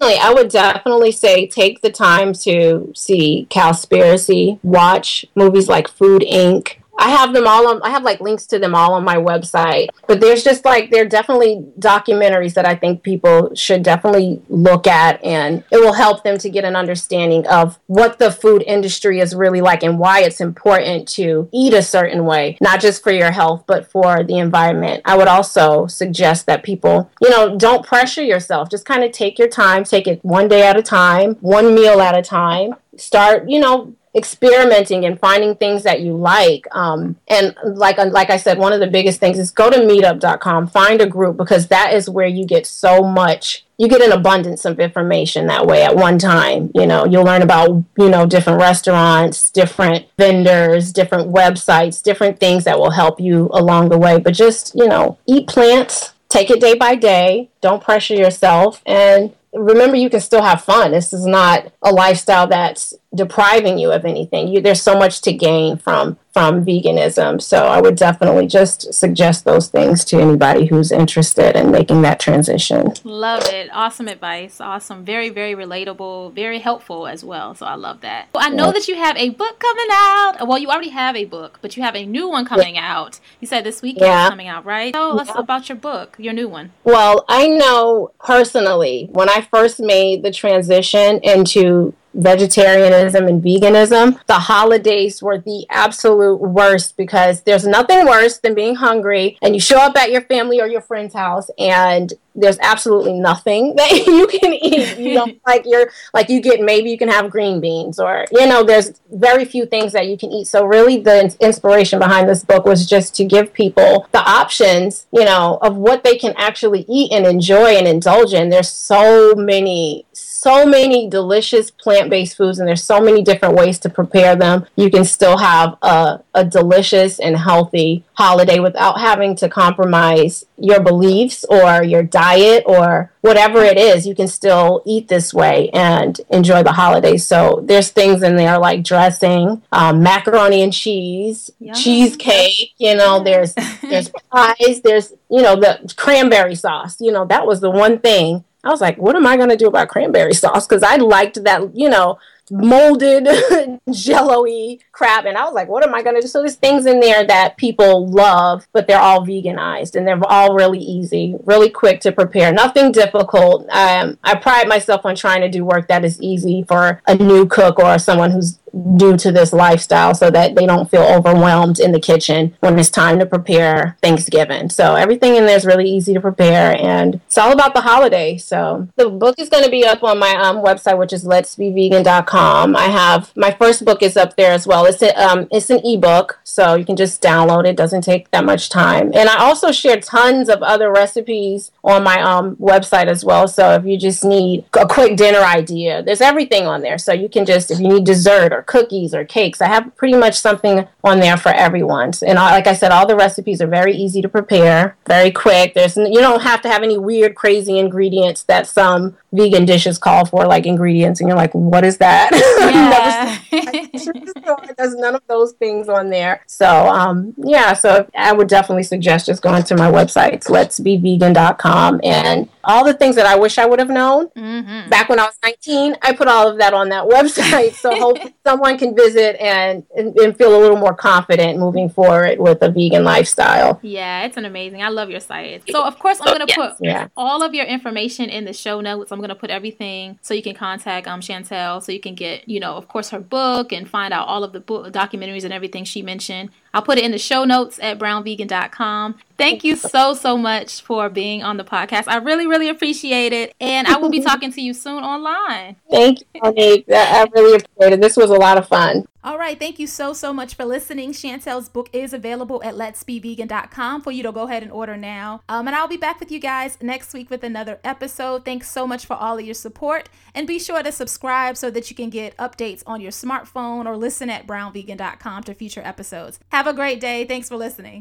I 0.00 0.32
would 0.34 0.48
definitely 0.48 1.12
say 1.12 1.46
take 1.46 1.80
the 1.80 1.90
time 1.90 2.32
to 2.34 2.92
see 2.94 3.46
Cowspiracy, 3.50 4.58
watch 4.62 5.24
movies 5.34 5.68
like 5.68 5.88
Food 5.88 6.22
Inc., 6.22 6.81
I 7.02 7.08
have 7.08 7.34
them 7.34 7.48
all 7.48 7.66
on 7.66 7.82
I 7.82 7.90
have 7.90 8.04
like 8.04 8.20
links 8.20 8.46
to 8.46 8.60
them 8.60 8.76
all 8.76 8.94
on 8.94 9.02
my 9.02 9.16
website. 9.16 9.88
But 10.06 10.20
there's 10.20 10.44
just 10.44 10.64
like 10.64 10.90
there 10.90 11.02
are 11.02 11.08
definitely 11.08 11.66
documentaries 11.80 12.54
that 12.54 12.64
I 12.64 12.76
think 12.76 13.02
people 13.02 13.52
should 13.56 13.82
definitely 13.82 14.40
look 14.48 14.86
at 14.86 15.22
and 15.24 15.64
it 15.72 15.78
will 15.78 15.94
help 15.94 16.22
them 16.22 16.38
to 16.38 16.48
get 16.48 16.64
an 16.64 16.76
understanding 16.76 17.44
of 17.48 17.80
what 17.88 18.20
the 18.20 18.30
food 18.30 18.62
industry 18.68 19.18
is 19.18 19.34
really 19.34 19.60
like 19.60 19.82
and 19.82 19.98
why 19.98 20.20
it's 20.20 20.40
important 20.40 21.08
to 21.08 21.48
eat 21.52 21.74
a 21.74 21.82
certain 21.82 22.24
way, 22.24 22.56
not 22.60 22.80
just 22.80 23.02
for 23.02 23.10
your 23.10 23.32
health 23.32 23.64
but 23.66 23.90
for 23.90 24.22
the 24.22 24.38
environment. 24.38 25.02
I 25.04 25.16
would 25.16 25.28
also 25.28 25.88
suggest 25.88 26.46
that 26.46 26.62
people, 26.62 27.10
you 27.20 27.30
know, 27.30 27.58
don't 27.58 27.84
pressure 27.84 28.22
yourself. 28.22 28.70
Just 28.70 28.86
kind 28.86 29.02
of 29.02 29.10
take 29.10 29.40
your 29.40 29.48
time, 29.48 29.82
take 29.82 30.06
it 30.06 30.24
one 30.24 30.46
day 30.46 30.62
at 30.64 30.76
a 30.76 30.82
time, 30.82 31.34
one 31.40 31.74
meal 31.74 32.00
at 32.00 32.16
a 32.16 32.22
time. 32.22 32.76
Start, 32.96 33.48
you 33.48 33.58
know, 33.58 33.96
experimenting 34.14 35.06
and 35.06 35.18
finding 35.18 35.54
things 35.54 35.84
that 35.84 36.00
you 36.00 36.14
like. 36.16 36.66
Um, 36.72 37.16
and 37.28 37.56
like 37.64 37.98
like 37.98 38.30
I 38.30 38.36
said, 38.36 38.58
one 38.58 38.72
of 38.72 38.80
the 38.80 38.86
biggest 38.86 39.20
things 39.20 39.38
is 39.38 39.50
go 39.50 39.70
to 39.70 39.78
meetup.com, 39.78 40.68
find 40.68 41.00
a 41.00 41.06
group 41.06 41.36
because 41.36 41.68
that 41.68 41.94
is 41.94 42.10
where 42.10 42.26
you 42.26 42.46
get 42.46 42.66
so 42.66 43.02
much. 43.02 43.64
You 43.78 43.88
get 43.88 44.02
an 44.02 44.12
abundance 44.12 44.64
of 44.64 44.78
information 44.78 45.46
that 45.46 45.66
way 45.66 45.82
at 45.82 45.96
one 45.96 46.18
time. 46.18 46.70
You 46.74 46.86
know, 46.86 47.04
you'll 47.06 47.24
learn 47.24 47.42
about 47.42 47.84
you 47.96 48.08
know 48.08 48.26
different 48.26 48.60
restaurants, 48.60 49.50
different 49.50 50.06
vendors, 50.18 50.92
different 50.92 51.32
websites, 51.32 52.02
different 52.02 52.38
things 52.38 52.64
that 52.64 52.78
will 52.78 52.90
help 52.90 53.20
you 53.20 53.48
along 53.52 53.88
the 53.88 53.98
way. 53.98 54.18
But 54.18 54.34
just 54.34 54.74
you 54.74 54.86
know, 54.86 55.18
eat 55.26 55.48
plants. 55.48 56.12
Take 56.28 56.50
it 56.50 56.60
day 56.60 56.74
by 56.74 56.94
day. 56.94 57.50
Don't 57.60 57.82
pressure 57.82 58.14
yourself 58.14 58.82
and 58.86 59.34
remember 59.52 59.96
you 59.96 60.10
can 60.10 60.20
still 60.20 60.42
have 60.42 60.64
fun. 60.64 60.92
This 60.92 61.12
is 61.12 61.26
not 61.26 61.70
a 61.82 61.92
lifestyle 61.92 62.46
that's 62.46 62.94
depriving 63.14 63.78
you 63.78 63.92
of 63.92 64.04
anything. 64.04 64.48
You, 64.48 64.60
there's 64.60 64.82
so 64.82 64.98
much 64.98 65.20
to 65.22 65.32
gain 65.32 65.76
from 65.76 66.18
from 66.32 66.64
veganism. 66.64 67.42
So 67.42 67.66
I 67.66 67.80
would 67.80 67.96
definitely 67.96 68.46
just 68.46 68.94
suggest 68.94 69.44
those 69.44 69.68
things 69.68 70.02
to 70.06 70.18
anybody 70.18 70.66
who's 70.66 70.90
interested 70.90 71.56
in 71.56 71.70
making 71.70 72.02
that 72.02 72.20
transition. 72.20 72.94
Love 73.04 73.44
it. 73.48 73.68
Awesome 73.72 74.08
advice. 74.08 74.60
Awesome. 74.60 75.04
Very, 75.04 75.28
very 75.28 75.54
relatable, 75.54 76.32
very 76.32 76.58
helpful 76.58 77.06
as 77.06 77.22
well. 77.22 77.54
So 77.54 77.66
I 77.66 77.74
love 77.74 78.00
that. 78.00 78.28
Well, 78.34 78.44
I 78.44 78.48
know 78.48 78.66
yeah. 78.66 78.72
that 78.72 78.88
you 78.88 78.96
have 78.96 79.16
a 79.18 79.28
book 79.28 79.58
coming 79.58 79.86
out. 79.90 80.48
Well, 80.48 80.58
you 80.58 80.68
already 80.68 80.88
have 80.88 81.16
a 81.16 81.26
book, 81.26 81.58
but 81.60 81.76
you 81.76 81.82
have 81.82 81.94
a 81.94 82.06
new 82.06 82.28
one 82.28 82.46
coming 82.46 82.76
yeah. 82.76 82.96
out. 82.96 83.20
You 83.40 83.46
said 83.46 83.64
this 83.64 83.82
weekend 83.82 84.06
yeah. 84.06 84.30
coming 84.30 84.48
out, 84.48 84.64
right? 84.64 84.94
Tell 84.94 85.20
us 85.20 85.30
about 85.34 85.68
your 85.68 85.76
book, 85.76 86.16
your 86.18 86.32
new 86.32 86.48
one. 86.48 86.72
Well, 86.82 87.26
I 87.28 87.46
know 87.46 88.12
personally 88.24 89.08
when 89.12 89.28
I 89.28 89.42
first 89.42 89.80
made 89.80 90.22
the 90.22 90.30
transition 90.30 91.20
into 91.22 91.94
vegetarianism 92.14 93.26
and 93.26 93.42
veganism, 93.42 94.18
the 94.26 94.34
holidays 94.34 95.22
were 95.22 95.38
the 95.38 95.66
absolute 95.70 96.36
worst 96.40 96.96
because 96.96 97.42
there's 97.42 97.66
nothing 97.66 98.06
worse 98.06 98.38
than 98.38 98.54
being 98.54 98.74
hungry 98.74 99.38
and 99.42 99.54
you 99.54 99.60
show 99.60 99.78
up 99.78 99.96
at 99.96 100.10
your 100.10 100.22
family 100.22 100.60
or 100.60 100.66
your 100.66 100.80
friend's 100.80 101.14
house 101.14 101.50
and 101.58 102.12
there's 102.34 102.58
absolutely 102.60 103.14
nothing 103.14 103.74
that 103.76 103.92
you 104.06 104.26
can 104.26 104.52
eat. 104.52 104.98
You 104.98 105.14
know, 105.14 105.26
like 105.46 105.64
you're 105.64 105.90
like 106.14 106.28
you 106.28 106.40
get 106.40 106.60
maybe 106.60 106.90
you 106.90 106.98
can 106.98 107.08
have 107.08 107.30
green 107.30 107.60
beans 107.60 107.98
or 107.98 108.26
you 108.32 108.46
know, 108.46 108.62
there's 108.62 109.00
very 109.10 109.44
few 109.44 109.66
things 109.66 109.92
that 109.92 110.06
you 110.06 110.16
can 110.16 110.30
eat. 110.30 110.46
So 110.46 110.64
really 110.64 110.98
the 110.98 111.34
inspiration 111.40 111.98
behind 111.98 112.28
this 112.28 112.44
book 112.44 112.64
was 112.64 112.86
just 112.86 113.14
to 113.16 113.24
give 113.24 113.52
people 113.52 114.08
the 114.12 114.20
options, 114.20 115.06
you 115.12 115.24
know, 115.24 115.58
of 115.62 115.76
what 115.76 116.04
they 116.04 116.16
can 116.16 116.34
actually 116.36 116.84
eat 116.88 117.12
and 117.12 117.26
enjoy 117.26 117.76
and 117.76 117.86
indulge 117.86 118.32
in. 118.32 118.50
There's 118.50 118.68
so 118.68 119.34
many 119.34 120.06
so 120.12 120.66
many 120.66 121.08
delicious 121.08 121.70
plant-based 121.70 122.36
foods 122.36 122.58
and 122.58 122.66
there's 122.66 122.82
so 122.82 123.00
many 123.00 123.22
different 123.22 123.54
ways 123.54 123.78
to 123.78 123.88
prepare 123.88 124.34
them. 124.34 124.66
You 124.74 124.90
can 124.90 125.04
still 125.04 125.38
have 125.38 125.76
a, 125.82 126.18
a 126.34 126.44
delicious 126.44 127.20
and 127.20 127.36
healthy 127.36 128.02
holiday 128.14 128.58
without 128.58 128.98
having 128.98 129.36
to 129.36 129.48
compromise 129.48 130.44
your 130.62 130.80
beliefs 130.80 131.44
or 131.48 131.82
your 131.82 132.02
diet 132.02 132.62
or 132.66 133.12
whatever 133.20 133.62
it 133.62 133.76
is. 133.76 134.06
You 134.06 134.14
can 134.14 134.28
still 134.28 134.82
eat 134.86 135.08
this 135.08 135.34
way 135.34 135.68
and 135.70 136.20
enjoy 136.30 136.62
the 136.62 136.72
holidays. 136.72 137.26
So 137.26 137.62
there's 137.64 137.90
things 137.90 138.22
in 138.22 138.36
there 138.36 138.58
like 138.58 138.84
dressing, 138.84 139.62
um, 139.72 140.02
macaroni 140.02 140.62
and 140.62 140.72
cheese, 140.72 141.50
Yum. 141.58 141.74
cheesecake. 141.74 142.72
You 142.78 142.94
know, 142.94 143.22
there's 143.22 143.54
there's 143.82 144.10
pies. 144.30 144.80
There's 144.82 145.12
you 145.28 145.42
know 145.42 145.56
the 145.56 145.92
cranberry 145.96 146.54
sauce. 146.54 147.00
You 147.00 147.10
know 147.12 147.24
that 147.26 147.46
was 147.46 147.60
the 147.60 147.70
one 147.70 147.98
thing 147.98 148.44
I 148.64 148.70
was 148.70 148.80
like, 148.80 148.96
what 148.96 149.16
am 149.16 149.26
I 149.26 149.36
going 149.36 149.48
to 149.48 149.56
do 149.56 149.66
about 149.66 149.88
cranberry 149.88 150.34
sauce? 150.34 150.66
Because 150.66 150.84
I 150.84 150.96
liked 150.96 151.42
that, 151.42 151.74
you 151.74 151.88
know, 151.88 152.18
molded 152.52 153.26
jello-y 153.90 154.78
crap 154.92 155.24
and 155.24 155.38
i 155.38 155.44
was 155.44 155.54
like 155.54 155.68
what 155.68 155.82
am 155.86 155.94
i 155.94 156.02
going 156.02 156.14
to 156.14 156.20
do? 156.20 156.28
So 156.28 156.40
there's 156.40 156.56
things 156.56 156.84
in 156.84 157.00
there 157.00 157.26
that 157.26 157.56
people 157.56 158.06
love 158.06 158.68
but 158.72 158.86
they're 158.86 159.00
all 159.00 159.26
veganized 159.26 159.96
and 159.96 160.06
they're 160.06 160.20
all 160.26 160.54
really 160.54 160.78
easy 160.78 161.34
really 161.44 161.70
quick 161.70 162.00
to 162.02 162.12
prepare 162.12 162.52
nothing 162.52 162.92
difficult. 162.92 163.68
Um, 163.70 164.18
i 164.22 164.34
pride 164.34 164.68
myself 164.68 165.06
on 165.06 165.16
trying 165.16 165.40
to 165.40 165.48
do 165.48 165.64
work 165.64 165.88
that 165.88 166.04
is 166.04 166.20
easy 166.20 166.62
for 166.68 167.00
a 167.06 167.14
new 167.14 167.46
cook 167.46 167.78
or 167.78 167.98
someone 167.98 168.30
who's 168.30 168.58
due 168.96 169.16
to 169.16 169.30
this 169.30 169.52
lifestyle 169.52 170.14
so 170.14 170.30
that 170.30 170.54
they 170.54 170.66
don't 170.66 170.90
feel 170.90 171.02
overwhelmed 171.02 171.78
in 171.78 171.92
the 171.92 172.00
kitchen 172.00 172.56
when 172.60 172.78
it's 172.78 172.90
time 172.90 173.18
to 173.18 173.26
prepare 173.26 173.96
Thanksgiving. 174.02 174.70
So 174.70 174.94
everything 174.94 175.36
in 175.36 175.46
there 175.46 175.56
is 175.56 175.66
really 175.66 175.88
easy 175.88 176.14
to 176.14 176.20
prepare 176.20 176.76
and 176.80 177.16
it's 177.16 177.38
all 177.38 177.52
about 177.52 177.74
the 177.74 177.82
holiday. 177.82 178.38
So 178.38 178.88
the 178.96 179.08
book 179.10 179.38
is 179.38 179.48
going 179.48 179.64
to 179.64 179.70
be 179.70 179.84
up 179.84 180.02
on 180.02 180.18
my 180.18 180.34
um, 180.34 180.58
website, 180.58 180.98
which 180.98 181.12
is 181.12 181.24
letsbevegan.com. 181.24 182.76
I 182.76 182.84
have 182.84 183.32
my 183.36 183.50
first 183.50 183.84
book 183.84 184.02
is 184.02 184.16
up 184.16 184.36
there 184.36 184.52
as 184.52 184.66
well. 184.66 184.86
It's 184.86 185.02
a, 185.02 185.14
um, 185.14 185.48
it's 185.50 185.70
an 185.70 185.80
ebook, 185.84 186.40
so 186.44 186.74
you 186.74 186.84
can 186.84 186.96
just 186.96 187.22
download 187.22 187.66
it. 187.66 187.76
Doesn't 187.76 188.02
take 188.02 188.30
that 188.30 188.44
much 188.44 188.68
time. 188.68 189.12
And 189.14 189.28
I 189.28 189.38
also 189.38 189.72
share 189.72 190.00
tons 190.00 190.48
of 190.48 190.62
other 190.62 190.90
recipes 190.90 191.70
on 191.84 192.04
my 192.04 192.20
um, 192.20 192.56
website 192.56 193.06
as 193.06 193.24
well. 193.24 193.48
So 193.48 193.72
if 193.72 193.84
you 193.84 193.98
just 193.98 194.24
need 194.24 194.64
a 194.74 194.86
quick 194.86 195.16
dinner 195.16 195.40
idea, 195.40 196.02
there's 196.02 196.20
everything 196.20 196.66
on 196.66 196.82
there. 196.82 196.98
So 196.98 197.12
you 197.12 197.28
can 197.28 197.44
just 197.44 197.70
if 197.70 197.80
you 197.80 197.88
need 197.88 198.04
dessert 198.04 198.52
or 198.52 198.62
cookies 198.62 199.14
or 199.14 199.24
cakes, 199.24 199.60
I 199.60 199.66
have 199.66 199.94
pretty 199.96 200.16
much 200.16 200.38
something 200.38 200.86
on 201.04 201.20
there 201.20 201.36
for 201.36 201.50
everyone. 201.50 202.12
And 202.26 202.36
like 202.36 202.66
I 202.66 202.74
said, 202.74 202.92
all 202.92 203.06
the 203.06 203.16
recipes 203.16 203.60
are 203.60 203.66
very 203.66 203.94
easy 203.94 204.22
to 204.22 204.28
prepare, 204.28 204.96
very 205.06 205.30
quick. 205.30 205.74
There's 205.74 205.96
you 205.96 206.20
don't 206.20 206.42
have 206.42 206.62
to 206.62 206.68
have 206.68 206.82
any 206.82 206.98
weird, 206.98 207.34
crazy 207.34 207.78
ingredients 207.78 208.44
that 208.44 208.66
some 208.66 209.16
vegan 209.32 209.64
dishes 209.64 209.98
call 209.98 210.24
for, 210.26 210.46
like 210.46 210.66
ingredients, 210.66 211.20
and 211.20 211.28
you're 211.28 211.36
like, 211.36 211.54
what 211.54 211.84
is 211.84 211.98
that? 211.98 212.30
Yeah. 212.62 213.38
There's 214.76 214.94
none 214.94 215.14
of 215.14 215.22
those 215.28 215.52
things 215.52 215.88
on 215.88 216.10
there. 216.10 216.42
So 216.46 216.88
um, 216.88 217.34
yeah, 217.36 217.72
so 217.72 218.08
I 218.16 218.32
would 218.32 218.48
definitely 218.48 218.82
suggest 218.82 219.26
just 219.26 219.42
going 219.42 219.62
to 219.64 219.76
my 219.76 219.90
website, 219.90 220.44
letsbevegan.com, 220.44 221.71
and 222.02 222.48
all 222.64 222.84
the 222.84 222.94
things 222.94 223.16
that 223.16 223.26
I 223.26 223.36
wish 223.36 223.58
I 223.58 223.66
would 223.66 223.78
have 223.78 223.90
known 223.90 224.28
mm-hmm. 224.28 224.88
back 224.88 225.08
when 225.08 225.18
I 225.18 225.24
was 225.24 225.38
19. 225.42 225.96
I 226.02 226.12
put 226.12 226.28
all 226.28 226.48
of 226.48 226.58
that 226.58 226.74
on 226.74 226.88
that 226.90 227.04
website, 227.08 227.74
so 227.74 227.94
hopefully 227.94 228.34
someone 228.46 228.78
can 228.78 228.94
visit 228.94 229.40
and, 229.40 229.84
and, 229.96 230.16
and 230.16 230.36
feel 230.36 230.56
a 230.56 230.60
little 230.60 230.76
more 230.76 230.94
confident 230.94 231.58
moving 231.58 231.88
forward 231.88 232.38
with 232.38 232.62
a 232.62 232.70
vegan 232.70 233.04
lifestyle. 233.04 233.80
Yeah, 233.82 234.24
it's 234.24 234.36
an 234.36 234.44
amazing. 234.44 234.82
I 234.82 234.88
love 234.88 235.10
your 235.10 235.20
site. 235.20 235.62
So 235.70 235.84
of 235.84 235.98
course 235.98 236.18
I'm 236.20 236.32
gonna 236.32 236.44
yes, 236.48 236.56
put 236.56 236.72
yeah. 236.80 237.08
all 237.16 237.42
of 237.42 237.54
your 237.54 237.66
information 237.66 238.30
in 238.30 238.44
the 238.44 238.52
show 238.52 238.80
notes. 238.80 239.12
I'm 239.12 239.20
gonna 239.20 239.34
put 239.34 239.50
everything 239.50 240.18
so 240.22 240.34
you 240.34 240.42
can 240.42 240.54
contact 240.54 241.06
um 241.06 241.20
Chantel, 241.20 241.82
so 241.82 241.92
you 241.92 242.00
can 242.00 242.14
get 242.14 242.48
you 242.48 242.60
know 242.60 242.74
of 242.74 242.88
course 242.88 243.10
her 243.10 243.20
book 243.20 243.72
and 243.72 243.88
find 243.88 244.12
out 244.12 244.28
all 244.28 244.44
of 244.44 244.52
the 244.52 244.60
book 244.60 244.92
documentaries 244.92 245.44
and 245.44 245.52
everything 245.52 245.84
she 245.84 246.02
mentioned. 246.02 246.50
I'll 246.74 246.82
put 246.82 246.98
it 246.98 247.04
in 247.04 247.10
the 247.10 247.18
show 247.18 247.44
notes 247.44 247.78
at 247.82 247.98
brownvegan.com. 247.98 249.16
Thank 249.36 249.64
you 249.64 249.76
so, 249.76 250.14
so 250.14 250.38
much 250.38 250.80
for 250.80 251.08
being 251.08 251.42
on 251.42 251.56
the 251.56 251.64
podcast. 251.64 252.04
I 252.06 252.16
really, 252.16 252.46
really 252.46 252.68
appreciate 252.68 253.32
it. 253.32 253.54
And 253.60 253.86
I 253.86 253.98
will 253.98 254.10
be 254.10 254.20
talking 254.22 254.52
to 254.52 254.60
you 254.60 254.72
soon 254.72 255.02
online. 255.02 255.76
Thank 255.90 256.20
you, 256.20 256.40
Monique. 256.42 256.86
I 256.90 257.26
really 257.34 257.56
appreciate 257.56 257.92
it. 257.94 258.00
This 258.00 258.16
was 258.16 258.30
a 258.30 258.34
lot 258.34 258.58
of 258.58 258.66
fun. 258.68 259.06
All 259.24 259.38
right. 259.38 259.58
Thank 259.58 259.78
you 259.78 259.86
so, 259.86 260.12
so 260.12 260.32
much 260.32 260.54
for 260.54 260.64
listening. 260.64 261.12
Chantel's 261.12 261.68
book 261.68 261.88
is 261.92 262.12
available 262.12 262.62
at 262.64 262.74
letsbevegan.com 262.74 264.02
for 264.02 264.10
you 264.10 264.22
to 264.22 264.32
go 264.32 264.44
ahead 264.44 264.62
and 264.62 264.72
order 264.72 264.96
now. 264.96 265.42
Um, 265.48 265.68
and 265.68 265.76
I'll 265.76 265.88
be 265.88 265.96
back 265.96 266.18
with 266.18 266.32
you 266.32 266.40
guys 266.40 266.76
next 266.80 267.14
week 267.14 267.30
with 267.30 267.44
another 267.44 267.78
episode. 267.84 268.44
Thanks 268.44 268.70
so 268.70 268.86
much 268.86 269.06
for 269.06 269.14
all 269.14 269.38
of 269.38 269.44
your 269.44 269.54
support. 269.54 270.08
And 270.34 270.46
be 270.46 270.58
sure 270.58 270.82
to 270.82 270.90
subscribe 270.90 271.56
so 271.56 271.70
that 271.70 271.88
you 271.90 271.96
can 271.96 272.10
get 272.10 272.36
updates 272.36 272.82
on 272.86 273.00
your 273.00 273.12
smartphone 273.12 273.86
or 273.86 273.96
listen 273.96 274.28
at 274.28 274.46
brownvegan.com 274.46 275.44
to 275.44 275.54
future 275.54 275.82
episodes. 275.84 276.40
Have 276.50 276.66
a 276.66 276.72
great 276.72 277.00
day. 277.00 277.24
Thanks 277.24 277.48
for 277.48 277.56
listening. 277.56 278.00